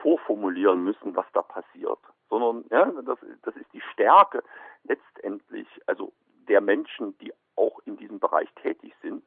vorformulieren 0.00 0.82
müssen, 0.84 1.14
was 1.16 1.26
da 1.34 1.42
passiert, 1.42 1.98
sondern 2.30 2.64
ja, 2.70 2.86
das, 3.02 3.18
das 3.42 3.54
ist 3.56 3.70
die 3.74 3.82
Stärke 3.92 4.42
letztendlich, 4.84 5.68
also 5.84 6.14
der 6.48 6.62
Menschen, 6.62 7.18
die 7.18 7.30
auch 7.56 7.80
in 7.84 7.98
diesem 7.98 8.18
Bereich 8.18 8.48
tätig 8.62 8.94
sind, 9.02 9.22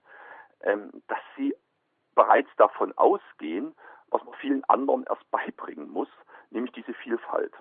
dass 1.08 1.20
sie 1.38 1.56
bereits 2.16 2.50
davon 2.58 2.98
ausgehen, 2.98 3.74
was 4.10 4.24
man 4.26 4.34
vielen 4.36 4.64
anderen 4.66 5.06
erst 5.10 5.30
beibringen 5.32 5.90
muss, 5.90 6.10
nämlich 6.50 6.72
diese 6.74 6.94
Vielfalt. 6.94 7.54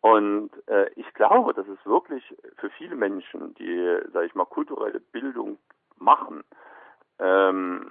Und 0.00 0.50
äh, 0.68 0.90
ich 0.96 1.14
glaube, 1.14 1.54
dass 1.54 1.66
es 1.66 1.78
wirklich 1.86 2.36
für 2.56 2.68
viele 2.70 2.94
Menschen, 2.94 3.54
die, 3.54 3.98
sage 4.12 4.26
ich 4.26 4.34
mal, 4.34 4.44
kulturelle 4.44 5.00
Bildung 5.00 5.58
machen, 5.96 6.44
ähm, 7.18 7.90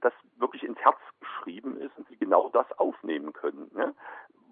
das 0.00 0.14
wirklich 0.36 0.62
ins 0.62 0.78
Herz 0.78 0.96
geschrieben 1.20 1.76
ist 1.76 1.96
und 1.98 2.08
sie 2.08 2.16
genau 2.16 2.48
das 2.50 2.66
aufnehmen 2.78 3.32
können. 3.32 3.70
Ne? 3.74 3.94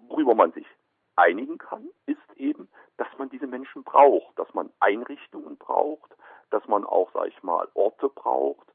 Worüber 0.07 0.35
man 0.35 0.51
sich 0.51 0.67
einigen 1.15 1.57
kann, 1.57 1.89
ist 2.05 2.19
eben, 2.35 2.69
dass 2.97 3.07
man 3.17 3.29
diese 3.29 3.47
Menschen 3.47 3.83
braucht, 3.83 4.37
dass 4.37 4.53
man 4.53 4.69
Einrichtungen 4.79 5.57
braucht, 5.57 6.15
dass 6.51 6.67
man 6.67 6.85
auch, 6.85 7.11
sage 7.13 7.29
ich 7.29 7.43
mal, 7.43 7.67
Orte 7.73 8.09
braucht, 8.09 8.68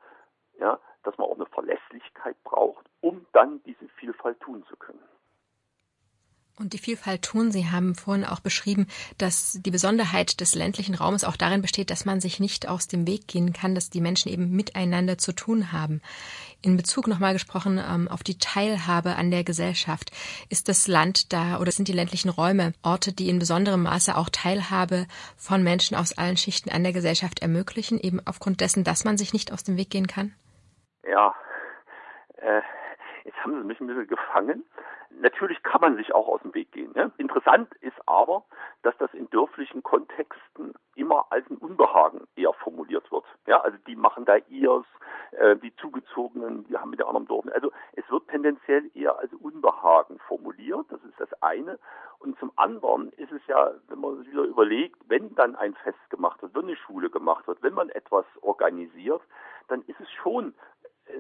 ja, 0.58 0.78
dass 1.02 1.16
man 1.18 1.28
auch 1.28 1.36
eine 1.36 1.46
Verlässlichkeit 1.46 2.36
braucht, 2.44 2.86
um 3.00 3.26
dann 3.32 3.62
diese 3.64 3.88
Vielfalt 3.98 4.40
tun 4.40 4.64
zu 4.68 4.76
können. 4.76 5.02
Und 6.56 6.72
die 6.72 6.78
Vielfalt 6.78 7.22
tun. 7.22 7.50
Sie 7.50 7.68
haben 7.68 7.96
vorhin 7.96 8.24
auch 8.24 8.38
beschrieben, 8.38 8.86
dass 9.18 9.58
die 9.60 9.72
Besonderheit 9.72 10.40
des 10.40 10.54
ländlichen 10.54 10.94
Raumes 10.94 11.24
auch 11.24 11.36
darin 11.36 11.62
besteht, 11.62 11.90
dass 11.90 12.04
man 12.04 12.20
sich 12.20 12.38
nicht 12.38 12.68
aus 12.68 12.86
dem 12.86 13.08
Weg 13.08 13.26
gehen 13.26 13.52
kann, 13.52 13.74
dass 13.74 13.90
die 13.90 14.00
Menschen 14.00 14.28
eben 14.28 14.50
miteinander 14.50 15.18
zu 15.18 15.32
tun 15.32 15.72
haben. 15.72 16.00
In 16.62 16.76
Bezug 16.76 17.08
nochmal 17.08 17.32
gesprochen 17.32 17.82
ähm, 17.84 18.06
auf 18.06 18.22
die 18.22 18.38
Teilhabe 18.38 19.16
an 19.16 19.32
der 19.32 19.42
Gesellschaft. 19.42 20.12
Ist 20.48 20.68
das 20.68 20.86
Land 20.86 21.32
da 21.32 21.58
oder 21.58 21.72
sind 21.72 21.88
die 21.88 21.92
ländlichen 21.92 22.28
Räume 22.28 22.72
Orte, 22.82 23.12
die 23.12 23.30
in 23.30 23.40
besonderem 23.40 23.82
Maße 23.82 24.16
auch 24.16 24.28
Teilhabe 24.30 25.08
von 25.36 25.64
Menschen 25.64 25.96
aus 25.96 26.16
allen 26.16 26.36
Schichten 26.36 26.70
an 26.70 26.84
der 26.84 26.92
Gesellschaft 26.92 27.40
ermöglichen, 27.40 27.98
eben 27.98 28.24
aufgrund 28.24 28.60
dessen, 28.60 28.84
dass 28.84 29.02
man 29.02 29.18
sich 29.18 29.32
nicht 29.32 29.52
aus 29.52 29.64
dem 29.64 29.76
Weg 29.76 29.90
gehen 29.90 30.06
kann? 30.06 30.32
Ja, 31.06 31.34
äh, 32.36 32.62
jetzt 33.24 33.42
haben 33.42 33.60
Sie 33.60 33.66
mich 33.66 33.80
ein 33.80 33.86
bisschen 33.86 34.06
gefangen 34.06 34.64
natürlich 35.20 35.62
kann 35.62 35.80
man 35.80 35.96
sich 35.96 36.14
auch 36.14 36.28
aus 36.28 36.42
dem 36.42 36.54
Weg 36.54 36.72
gehen. 36.72 36.92
Ne? 36.94 37.10
Interessant 37.18 37.72
ist 37.80 37.96
aber, 38.06 38.44
dass 38.82 38.96
das 38.98 39.12
in 39.14 39.28
dörflichen 39.30 39.82
Kontexten 39.82 40.74
immer 40.94 41.26
als 41.30 41.48
ein 41.50 41.56
Unbehagen 41.58 42.26
eher 42.36 42.52
formuliert 42.52 43.10
wird. 43.10 43.24
Ja, 43.46 43.60
also 43.60 43.76
die 43.86 43.96
machen 43.96 44.24
da 44.24 44.36
ihrs, 44.48 44.86
äh, 45.32 45.56
die 45.56 45.74
Zugezogenen, 45.76 46.66
die 46.68 46.76
haben 46.76 46.90
mit 46.90 46.98
der 46.98 47.06
anderen 47.06 47.26
Dorf. 47.26 47.46
Also 47.52 47.72
es 47.94 48.08
wird 48.10 48.28
tendenziell 48.28 48.90
eher 48.94 49.18
als 49.18 49.32
Unbehagen 49.34 50.18
formuliert. 50.20 50.86
Das 50.90 51.02
ist 51.04 51.18
das 51.18 51.42
eine. 51.42 51.78
Und 52.18 52.38
zum 52.38 52.52
anderen 52.56 53.10
ist 53.12 53.32
es 53.32 53.42
ja, 53.46 53.72
wenn 53.88 54.00
man 54.00 54.18
sich 54.18 54.30
wieder 54.30 54.44
überlegt, 54.44 54.98
wenn 55.08 55.34
dann 55.34 55.56
ein 55.56 55.74
Fest 55.74 55.98
gemacht 56.10 56.40
wird, 56.42 56.54
wenn 56.54 56.64
eine 56.64 56.76
Schule 56.76 57.10
gemacht 57.10 57.46
wird, 57.46 57.62
wenn 57.62 57.74
man 57.74 57.90
etwas 57.90 58.24
organisiert, 58.40 59.22
dann 59.68 59.82
ist 59.82 60.00
es 60.00 60.10
schon 60.10 60.54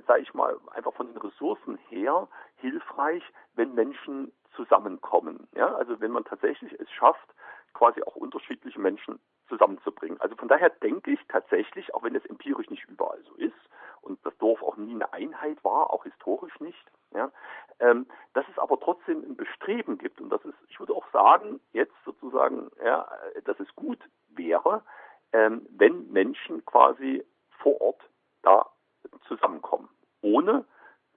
sage 0.06 0.22
ich 0.22 0.34
mal, 0.34 0.56
einfach 0.72 0.94
von 0.94 1.08
den 1.08 1.18
Ressourcen 1.18 1.76
her 1.88 2.28
hilfreich, 2.56 3.22
wenn 3.54 3.74
Menschen 3.74 4.32
zusammenkommen. 4.54 5.48
Ja, 5.54 5.74
also 5.74 6.00
wenn 6.00 6.10
man 6.10 6.24
tatsächlich 6.24 6.78
es 6.80 6.90
schafft, 6.90 7.34
quasi 7.74 8.02
auch 8.02 8.16
unterschiedliche 8.16 8.80
Menschen 8.80 9.18
zusammenzubringen. 9.48 10.20
Also 10.20 10.36
von 10.36 10.48
daher 10.48 10.70
denke 10.70 11.10
ich 11.10 11.20
tatsächlich, 11.28 11.92
auch 11.94 12.02
wenn 12.02 12.14
es 12.14 12.24
empirisch 12.26 12.70
nicht 12.70 12.84
überall 12.88 13.22
so 13.24 13.34
ist 13.34 13.52
und 14.00 14.24
das 14.24 14.36
Dorf 14.38 14.62
auch 14.62 14.76
nie 14.76 14.94
eine 14.94 15.12
Einheit 15.12 15.62
war, 15.64 15.92
auch 15.92 16.04
historisch 16.04 16.58
nicht, 16.60 16.90
ja, 17.12 17.30
ähm, 17.80 18.06
dass 18.32 18.46
es 18.48 18.58
aber 18.58 18.78
trotzdem 18.80 19.22
ein 19.22 19.36
Bestreben 19.36 19.98
gibt 19.98 20.20
und 20.20 20.30
das 20.30 20.44
ist, 20.44 20.56
ich 20.68 20.78
würde 20.78 20.94
auch 20.94 21.06
sagen, 21.12 21.60
jetzt 21.72 21.94
sozusagen, 22.04 22.70
ja, 22.82 23.08
dass 23.44 23.58
es 23.60 23.74
gut 23.74 23.98
wäre, 24.28 24.82
ähm, 25.32 25.66
wenn 25.70 26.10
Menschen 26.10 26.64
quasi 26.64 27.24
vor 27.58 27.80
Ort 27.80 28.08
da 28.42 28.66
zusammenkommen, 29.28 29.88
ohne 30.22 30.64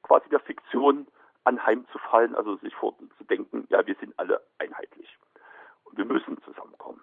quasi 0.03 0.29
der 0.29 0.39
Fiktion 0.39 1.07
anheimzufallen, 1.43 2.35
also 2.35 2.57
sich 2.57 2.75
vorzudenken, 2.75 3.65
ja, 3.69 3.85
wir 3.85 3.95
sind 3.95 4.17
alle 4.17 4.41
einheitlich 4.59 5.17
und 5.85 5.97
wir 5.97 6.05
müssen 6.05 6.41
zusammenkommen. 6.43 7.01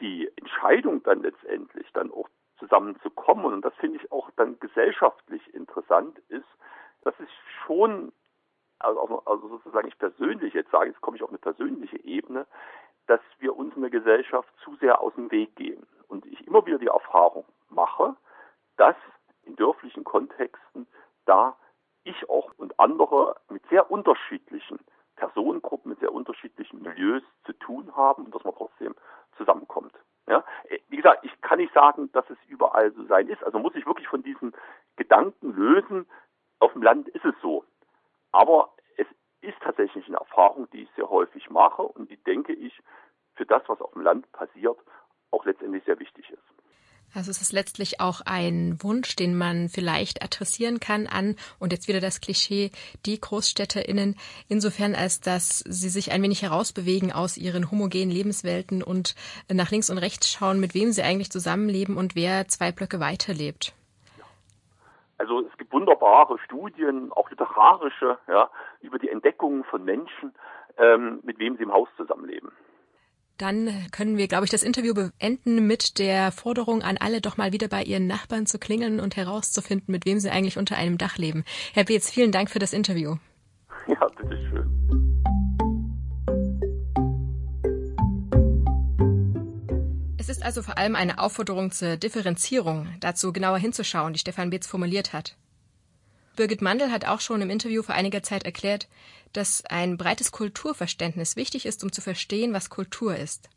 Die 0.00 0.30
Entscheidung 0.36 1.02
dann 1.02 1.22
letztendlich 1.22 1.90
dann 1.92 2.10
auch 2.10 2.28
zusammenzukommen, 2.58 3.46
und 3.46 3.64
das 3.64 3.74
finde 3.76 3.98
ich 3.98 4.10
auch 4.10 4.30
dann 4.36 4.58
gesellschaftlich 4.60 5.42
interessant, 5.54 6.18
ist, 6.28 6.46
dass 7.02 7.14
es 7.20 7.28
schon, 7.64 8.12
also, 8.78 9.22
also 9.24 9.48
sozusagen 9.48 9.88
ich 9.88 9.98
persönlich 9.98 10.54
jetzt 10.54 10.70
sage, 10.70 10.90
jetzt 10.90 11.00
komme 11.00 11.16
ich 11.16 11.22
auf 11.22 11.30
eine 11.30 11.38
persönliche 11.38 11.98
Ebene, 12.04 12.46
dass 13.06 13.20
wir 13.38 13.56
uns 13.56 13.74
in 13.74 13.82
der 13.82 13.90
Gesellschaft 13.90 14.48
zu 14.62 14.76
sehr 14.76 15.00
aus 15.00 15.14
dem 15.14 15.30
Weg 15.30 15.56
gehen. 15.56 15.86
Und 16.08 16.26
ich 16.26 16.46
immer 16.46 16.64
wieder 16.66 16.78
die 16.78 16.88
Erfahrung 16.88 17.44
mache, 17.70 18.16
dass 18.76 18.96
in 19.48 19.56
dörflichen 19.56 20.04
Kontexten 20.04 20.86
da 21.24 21.56
ich 22.04 22.28
auch 22.28 22.52
und 22.56 22.78
andere 22.78 23.36
mit 23.48 23.66
sehr 23.68 23.90
unterschiedlichen 23.90 24.78
Personengruppen, 25.16 25.90
mit 25.90 26.00
sehr 26.00 26.12
unterschiedlichen 26.12 26.82
Milieus 26.82 27.22
zu 27.44 27.52
tun 27.54 27.94
haben 27.96 28.26
und 28.26 28.34
dass 28.34 28.44
man 28.44 28.54
trotzdem 28.54 28.94
zusammenkommt. 29.36 29.92
Ja, 30.26 30.44
wie 30.88 30.96
gesagt, 30.96 31.24
ich 31.24 31.40
kann 31.40 31.58
nicht 31.58 31.72
sagen, 31.72 32.10
dass 32.12 32.28
es 32.30 32.38
überall 32.46 32.92
so 32.92 33.04
sein 33.04 33.28
ist. 33.28 33.42
Also 33.42 33.58
muss 33.58 33.74
ich 33.74 33.86
wirklich 33.86 34.08
von 34.08 34.22
diesen 34.22 34.54
Gedanken 34.96 35.54
lösen. 35.54 36.06
Auf 36.60 36.72
dem 36.72 36.82
Land 36.82 37.08
ist 37.08 37.24
es 37.24 37.34
so. 37.40 37.64
Aber 38.30 38.72
es 38.96 39.06
ist 39.40 39.58
tatsächlich 39.62 40.06
eine 40.06 40.18
Erfahrung, 40.18 40.68
die 40.70 40.82
ich 40.82 40.90
sehr 40.96 41.08
häufig 41.08 41.48
mache 41.50 41.82
und 41.82 42.10
die, 42.10 42.22
denke 42.24 42.52
ich, 42.52 42.78
für 43.34 43.46
das, 43.46 43.62
was 43.68 43.80
auf 43.80 43.92
dem 43.92 44.02
Land 44.02 44.30
passiert, 44.32 44.78
auch 45.30 45.44
letztendlich 45.44 45.84
sehr 45.84 45.98
wichtig 45.98 46.30
ist. 46.30 46.42
Also 47.14 47.30
es 47.30 47.40
ist 47.40 47.52
letztlich 47.52 48.00
auch 48.00 48.20
ein 48.26 48.78
Wunsch, 48.82 49.16
den 49.16 49.36
man 49.36 49.68
vielleicht 49.68 50.22
adressieren 50.22 50.78
kann 50.78 51.06
an, 51.06 51.36
und 51.58 51.72
jetzt 51.72 51.88
wieder 51.88 52.00
das 52.00 52.20
Klischee, 52.20 52.70
die 53.06 53.20
GroßstädterInnen, 53.20 54.16
insofern 54.48 54.94
als 54.94 55.20
dass 55.20 55.60
sie 55.60 55.88
sich 55.88 56.12
ein 56.12 56.22
wenig 56.22 56.42
herausbewegen 56.42 57.12
aus 57.12 57.36
ihren 57.36 57.70
homogenen 57.70 58.10
Lebenswelten 58.10 58.82
und 58.82 59.14
nach 59.50 59.70
links 59.70 59.90
und 59.90 59.98
rechts 59.98 60.30
schauen, 60.30 60.60
mit 60.60 60.74
wem 60.74 60.92
sie 60.92 61.02
eigentlich 61.02 61.30
zusammenleben 61.30 61.96
und 61.96 62.14
wer 62.14 62.46
zwei 62.48 62.72
Blöcke 62.72 63.00
weiterlebt. 63.00 63.74
Also 65.16 65.40
es 65.40 65.58
gibt 65.58 65.72
wunderbare 65.72 66.38
Studien, 66.44 67.10
auch 67.12 67.28
literarische, 67.28 68.18
ja, 68.28 68.48
über 68.80 68.98
die 68.98 69.08
Entdeckungen 69.08 69.64
von 69.64 69.84
Menschen, 69.84 70.32
ähm, 70.76 71.20
mit 71.24 71.40
wem 71.40 71.56
sie 71.56 71.64
im 71.64 71.72
Haus 71.72 71.88
zusammenleben. 71.96 72.52
Dann 73.38 73.86
können 73.92 74.16
wir, 74.16 74.26
glaube 74.26 74.44
ich, 74.44 74.50
das 74.50 74.64
Interview 74.64 74.94
beenden 74.94 75.64
mit 75.64 76.00
der 76.00 76.32
Forderung 76.32 76.82
an 76.82 76.96
alle, 76.96 77.20
doch 77.20 77.36
mal 77.36 77.52
wieder 77.52 77.68
bei 77.68 77.84
ihren 77.84 78.08
Nachbarn 78.08 78.46
zu 78.46 78.58
klingeln 78.58 78.98
und 78.98 79.14
herauszufinden, 79.14 79.92
mit 79.92 80.06
wem 80.06 80.18
sie 80.18 80.28
eigentlich 80.28 80.58
unter 80.58 80.76
einem 80.76 80.98
Dach 80.98 81.18
leben. 81.18 81.44
Herr 81.72 81.84
Beetz, 81.84 82.10
vielen 82.10 82.32
Dank 82.32 82.50
für 82.50 82.58
das 82.58 82.72
Interview. 82.72 83.16
Ja, 83.86 84.06
bitteschön. 84.08 84.68
Es 90.18 90.28
ist 90.28 90.42
also 90.42 90.60
vor 90.60 90.76
allem 90.76 90.94
eine 90.94 91.18
Aufforderung 91.18 91.70
zur 91.70 91.96
Differenzierung, 91.96 92.88
dazu 93.00 93.32
genauer 93.32 93.56
hinzuschauen, 93.56 94.12
die 94.12 94.18
Stefan 94.18 94.50
Beetz 94.50 94.66
formuliert 94.66 95.14
hat. 95.14 95.36
Birgit 96.38 96.62
Mandel 96.62 96.92
hat 96.92 97.04
auch 97.04 97.20
schon 97.20 97.42
im 97.42 97.50
Interview 97.50 97.82
vor 97.82 97.94
einiger 97.96 98.22
Zeit 98.22 98.44
erklärt, 98.44 98.88
dass 99.32 99.64
ein 99.64 99.96
breites 99.96 100.32
Kulturverständnis 100.32 101.36
wichtig 101.36 101.66
ist, 101.66 101.82
um 101.84 101.92
zu 101.92 102.00
verstehen, 102.00 102.52
was 102.52 102.70
Kultur 102.70 103.16
ist. 103.16 103.48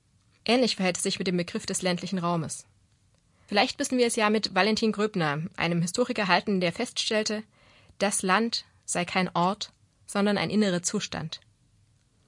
Ähnlich 0.45 0.75
verhält 0.75 0.97
es 0.97 1.03
sich 1.03 1.19
mit 1.19 1.27
dem 1.27 1.37
Begriff 1.37 1.65
des 1.65 1.81
ländlichen 1.81 2.19
Raumes. 2.19 2.65
Vielleicht 3.47 3.79
müssen 3.79 3.97
wir 3.97 4.07
es 4.07 4.15
ja 4.15 4.29
mit 4.29 4.55
Valentin 4.55 4.91
Gröbner, 4.91 5.43
einem 5.57 5.81
Historiker, 5.81 6.27
halten, 6.27 6.61
der 6.61 6.71
feststellte, 6.71 7.43
das 7.99 8.21
Land 8.21 8.65
sei 8.85 9.05
kein 9.05 9.29
Ort, 9.35 9.71
sondern 10.05 10.37
ein 10.37 10.49
innerer 10.49 10.81
Zustand. 10.81 11.41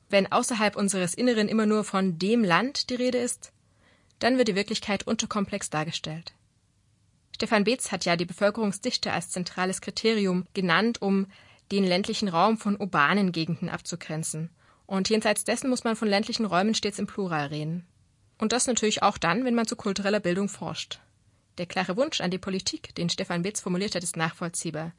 Wenn 0.09 0.31
außerhalb 0.31 0.75
unseres 0.75 1.13
Inneren 1.13 1.47
immer 1.47 1.65
nur 1.65 1.83
von 1.83 2.19
dem 2.19 2.43
Land 2.43 2.89
die 2.89 2.95
Rede 2.95 3.17
ist, 3.17 3.51
dann 4.19 4.37
wird 4.37 4.47
die 4.47 4.55
Wirklichkeit 4.55 5.07
unterkomplex 5.07 5.69
dargestellt. 5.69 6.33
Stefan 7.33 7.63
Beetz 7.63 7.91
hat 7.91 8.05
ja 8.05 8.15
die 8.15 8.25
Bevölkerungsdichte 8.25 9.11
als 9.11 9.29
zentrales 9.29 9.81
Kriterium 9.81 10.45
genannt, 10.53 11.01
um 11.01 11.27
den 11.75 11.87
ländlichen 11.87 12.27
Raum 12.27 12.57
von 12.57 12.75
urbanen 12.79 13.31
Gegenden 13.31 13.69
abzugrenzen. 13.69 14.49
Und 14.85 15.09
jenseits 15.09 15.43
dessen 15.43 15.69
muss 15.69 15.83
man 15.83 15.95
von 15.95 16.07
ländlichen 16.07 16.45
Räumen 16.45 16.75
stets 16.75 16.99
im 16.99 17.07
Plural 17.07 17.47
reden. 17.47 17.85
Und 18.37 18.51
das 18.51 18.67
natürlich 18.67 19.03
auch 19.03 19.17
dann, 19.17 19.45
wenn 19.45 19.55
man 19.55 19.65
zu 19.65 19.75
kultureller 19.75 20.19
Bildung 20.19 20.49
forscht. 20.49 20.99
Der 21.57 21.65
klare 21.65 21.95
Wunsch 21.97 22.21
an 22.21 22.31
die 22.31 22.37
Politik, 22.37 22.93
den 22.95 23.09
Stefan 23.09 23.43
Beetz 23.43 23.61
formuliert 23.61 23.95
hat, 23.95 24.03
ist 24.03 24.17
nachvollziehbar. 24.17 24.91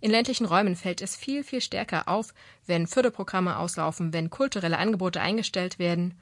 In 0.00 0.10
ländlichen 0.10 0.46
Räumen 0.46 0.76
fällt 0.76 1.02
es 1.02 1.16
viel, 1.16 1.42
viel 1.44 1.60
stärker 1.60 2.08
auf, 2.08 2.34
wenn 2.66 2.86
Förderprogramme 2.86 3.58
auslaufen, 3.58 4.12
wenn 4.12 4.30
kulturelle 4.30 4.78
Angebote 4.78 5.20
eingestellt 5.20 5.78
werden 5.78 6.14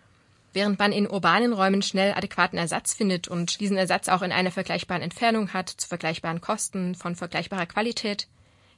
Während 0.52 0.78
man 0.78 0.92
in 0.92 1.08
urbanen 1.08 1.54
Räumen 1.54 1.80
schnell 1.80 2.12
adäquaten 2.12 2.58
Ersatz 2.58 2.92
findet 2.92 3.26
und 3.26 3.60
diesen 3.60 3.78
Ersatz 3.78 4.08
auch 4.08 4.20
in 4.20 4.32
einer 4.32 4.50
vergleichbaren 4.50 5.02
Entfernung 5.02 5.54
hat, 5.54 5.70
zu 5.70 5.88
vergleichbaren 5.88 6.42
Kosten, 6.42 6.94
von 6.94 7.16
vergleichbarer 7.16 7.66
Qualität, 7.66 8.28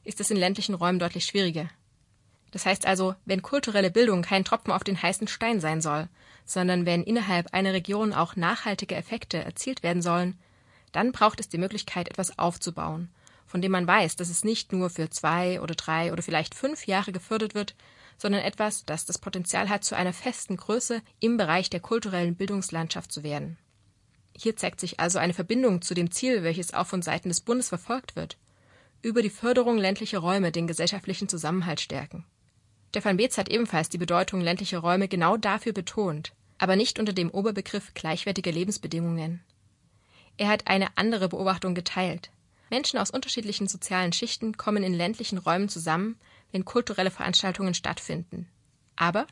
ist 0.04 0.20
es 0.20 0.30
in 0.30 0.36
ländlichen 0.36 0.74
Räumen 0.74 0.98
deutlich 0.98 1.24
schwieriger. 1.24 1.68
Das 2.50 2.66
heißt 2.66 2.86
also, 2.86 3.16
wenn 3.24 3.42
kulturelle 3.42 3.90
Bildung 3.90 4.22
kein 4.22 4.44
Tropfen 4.44 4.72
auf 4.72 4.84
den 4.84 5.00
heißen 5.02 5.26
Stein 5.26 5.60
sein 5.60 5.80
soll, 5.80 6.08
sondern 6.44 6.86
wenn 6.86 7.02
innerhalb 7.02 7.52
einer 7.52 7.72
Region 7.72 8.12
auch 8.12 8.36
nachhaltige 8.36 8.94
Effekte 8.94 9.42
erzielt 9.42 9.82
werden 9.82 10.02
sollen, 10.02 10.38
dann 10.92 11.10
braucht 11.10 11.40
es 11.40 11.48
die 11.48 11.58
Möglichkeit, 11.58 12.08
etwas 12.08 12.38
aufzubauen, 12.38 13.08
von 13.46 13.60
dem 13.60 13.72
man 13.72 13.86
weiß, 13.86 14.14
dass 14.14 14.28
es 14.28 14.44
nicht 14.44 14.72
nur 14.72 14.90
für 14.90 15.10
zwei 15.10 15.60
oder 15.60 15.74
drei 15.74 16.12
oder 16.12 16.22
vielleicht 16.22 16.54
fünf 16.54 16.86
Jahre 16.86 17.10
gefördert 17.10 17.54
wird, 17.54 17.74
sondern 18.18 18.42
etwas, 18.42 18.84
das 18.84 19.04
das 19.04 19.18
Potenzial 19.18 19.68
hat, 19.68 19.82
zu 19.82 19.96
einer 19.96 20.12
festen 20.12 20.56
Größe 20.56 21.02
im 21.18 21.36
Bereich 21.36 21.70
der 21.70 21.80
kulturellen 21.80 22.36
Bildungslandschaft 22.36 23.10
zu 23.10 23.24
werden. 23.24 23.58
Hier 24.36 24.56
zeigt 24.56 24.80
sich 24.80 25.00
also 25.00 25.18
eine 25.18 25.34
Verbindung 25.34 25.82
zu 25.82 25.94
dem 25.94 26.10
Ziel, 26.10 26.42
welches 26.42 26.74
auch 26.74 26.86
von 26.86 27.02
Seiten 27.02 27.28
des 27.28 27.40
Bundes 27.40 27.68
verfolgt 27.68 28.14
wird, 28.14 28.36
über 29.04 29.22
die 29.22 29.30
Förderung 29.30 29.76
ländlicher 29.76 30.18
Räume 30.18 30.50
den 30.50 30.66
gesellschaftlichen 30.66 31.28
Zusammenhalt 31.28 31.80
stärken. 31.80 32.24
Stefan 32.88 33.16
Beetz 33.16 33.36
hat 33.36 33.50
ebenfalls 33.50 33.88
die 33.88 33.98
Bedeutung 33.98 34.40
ländlicher 34.40 34.78
Räume 34.78 35.08
genau 35.08 35.36
dafür 35.36 35.72
betont, 35.72 36.32
aber 36.58 36.76
nicht 36.76 36.98
unter 36.98 37.12
dem 37.12 37.30
Oberbegriff 37.30 37.92
gleichwertige 37.92 38.50
Lebensbedingungen. 38.50 39.40
Er 40.36 40.48
hat 40.48 40.68
eine 40.68 40.96
andere 40.96 41.28
Beobachtung 41.28 41.74
geteilt. 41.74 42.30
Menschen 42.70 42.98
aus 42.98 43.10
unterschiedlichen 43.10 43.68
sozialen 43.68 44.12
Schichten 44.12 44.56
kommen 44.56 44.82
in 44.82 44.94
ländlichen 44.94 45.38
Räumen 45.38 45.68
zusammen, 45.68 46.16
wenn 46.52 46.64
kulturelle 46.64 47.10
Veranstaltungen 47.10 47.74
stattfinden. 47.74 48.48
Aber, 48.96 49.26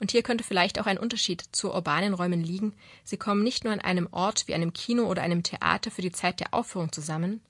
und 0.00 0.12
hier 0.12 0.22
könnte 0.22 0.44
vielleicht 0.44 0.80
auch 0.80 0.86
ein 0.86 0.98
Unterschied 0.98 1.44
zu 1.52 1.72
urbanen 1.72 2.14
Räumen 2.14 2.42
liegen, 2.42 2.74
sie 3.04 3.16
kommen 3.16 3.42
nicht 3.42 3.64
nur 3.64 3.72
an 3.72 3.80
einem 3.80 4.08
Ort 4.12 4.48
wie 4.48 4.54
einem 4.54 4.72
Kino 4.72 5.04
oder 5.04 5.22
einem 5.22 5.42
Theater 5.42 5.90
für 5.90 6.02
die 6.02 6.12
Zeit 6.12 6.40
der 6.40 6.54
Aufführung 6.54 6.90
zusammen, 6.90 7.42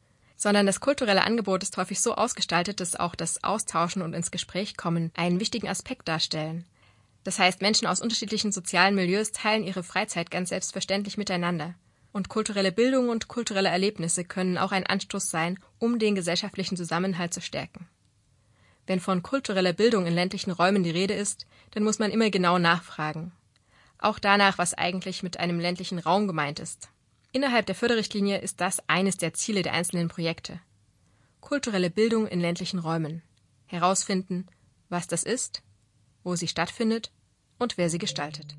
sondern 0.45 0.67
das 0.67 0.81
kulturelle 0.81 1.25
Angebot 1.25 1.63
ist 1.63 1.79
häufig 1.79 2.03
so 2.03 2.17
ausgestaltet, 2.17 2.79
dass 2.79 2.97
auch 2.97 3.15
das 3.15 3.43
Austauschen 3.43 4.03
und 4.03 4.13
ins 4.13 4.31
Gespräch 4.31 4.77
kommen 4.77 5.11
einen 5.17 5.41
wichtigen 5.41 5.69
Aspekt 5.69 6.07
darstellen. 6.07 6.67
Das 7.23 7.39
heißt, 7.39 7.63
Menschen 7.63 7.89
aus 7.89 8.03
unterschiedlichen 8.03 8.53
sozialen 8.53 8.95
Milieus 8.95 9.33
teilen 9.33 9.65
ihre 9.65 9.83
Freizeit 9.83 10.31
ganz 10.31 10.51
selbstverständlich 10.51 11.17
miteinander. 11.17 11.73
Und 12.13 12.29
kulturelle 12.29 12.73
Bildung 12.73 13.09
und 13.09 13.27
kulturelle 13.27 13.71
Erlebnisse 13.71 14.23
können 14.23 14.59
auch 14.59 14.71
ein 14.71 14.87
Anstoß 14.87 15.31
sein, 15.31 15.59
um 15.79 15.99
den 15.99 16.15
gesellschaftlichen 16.15 16.77
Zusammenhalt 16.77 17.33
zu 17.33 17.41
stärken. 17.41 17.89
Wenn 18.87 19.01
von 19.01 19.23
kultureller 19.23 19.73
Bildung 19.73 20.05
in 20.05 20.13
ländlichen 20.15 20.51
Räumen 20.51 20.83
die 20.83 20.91
Rede 20.91 21.15
ist, 21.15 21.47
dann 21.71 21.85
muss 21.85 21.99
man 21.99 22.11
immer 22.11 22.29
genau 22.29 22.59
nachfragen. 22.59 23.33
Auch 23.97 24.19
danach, 24.19 24.59
was 24.59 24.75
eigentlich 24.75 25.23
mit 25.23 25.41
einem 25.41 25.59
ländlichen 25.59 25.99
Raum 25.99 26.27
gemeint 26.27 26.61
ist. 26.61 26.91
Innerhalb 27.35 27.67
der 27.67 27.75
Förderrichtlinie 27.75 28.39
ist 28.39 28.61
das 28.61 28.81
eines 28.89 29.17
der 29.17 29.35
Ziele 29.35 29.63
der 29.63 29.73
einzelnen 29.73 30.07
Projekte. 30.07 30.61
Kulturelle 31.41 31.91
Bildung 31.91 32.29
in 32.29 32.39
ländlichen 32.39 32.79
Räumen. 32.79 33.23
Herausfinden, 33.67 34.47
was 34.89 35.09
das 35.09 35.25
ist, 35.25 35.65
wo 36.23 36.37
sie 36.37 36.47
stattfindet 36.47 37.11
und 37.59 37.77
wer 37.77 37.91
sie 37.91 37.99
gestaltet. 37.99 38.57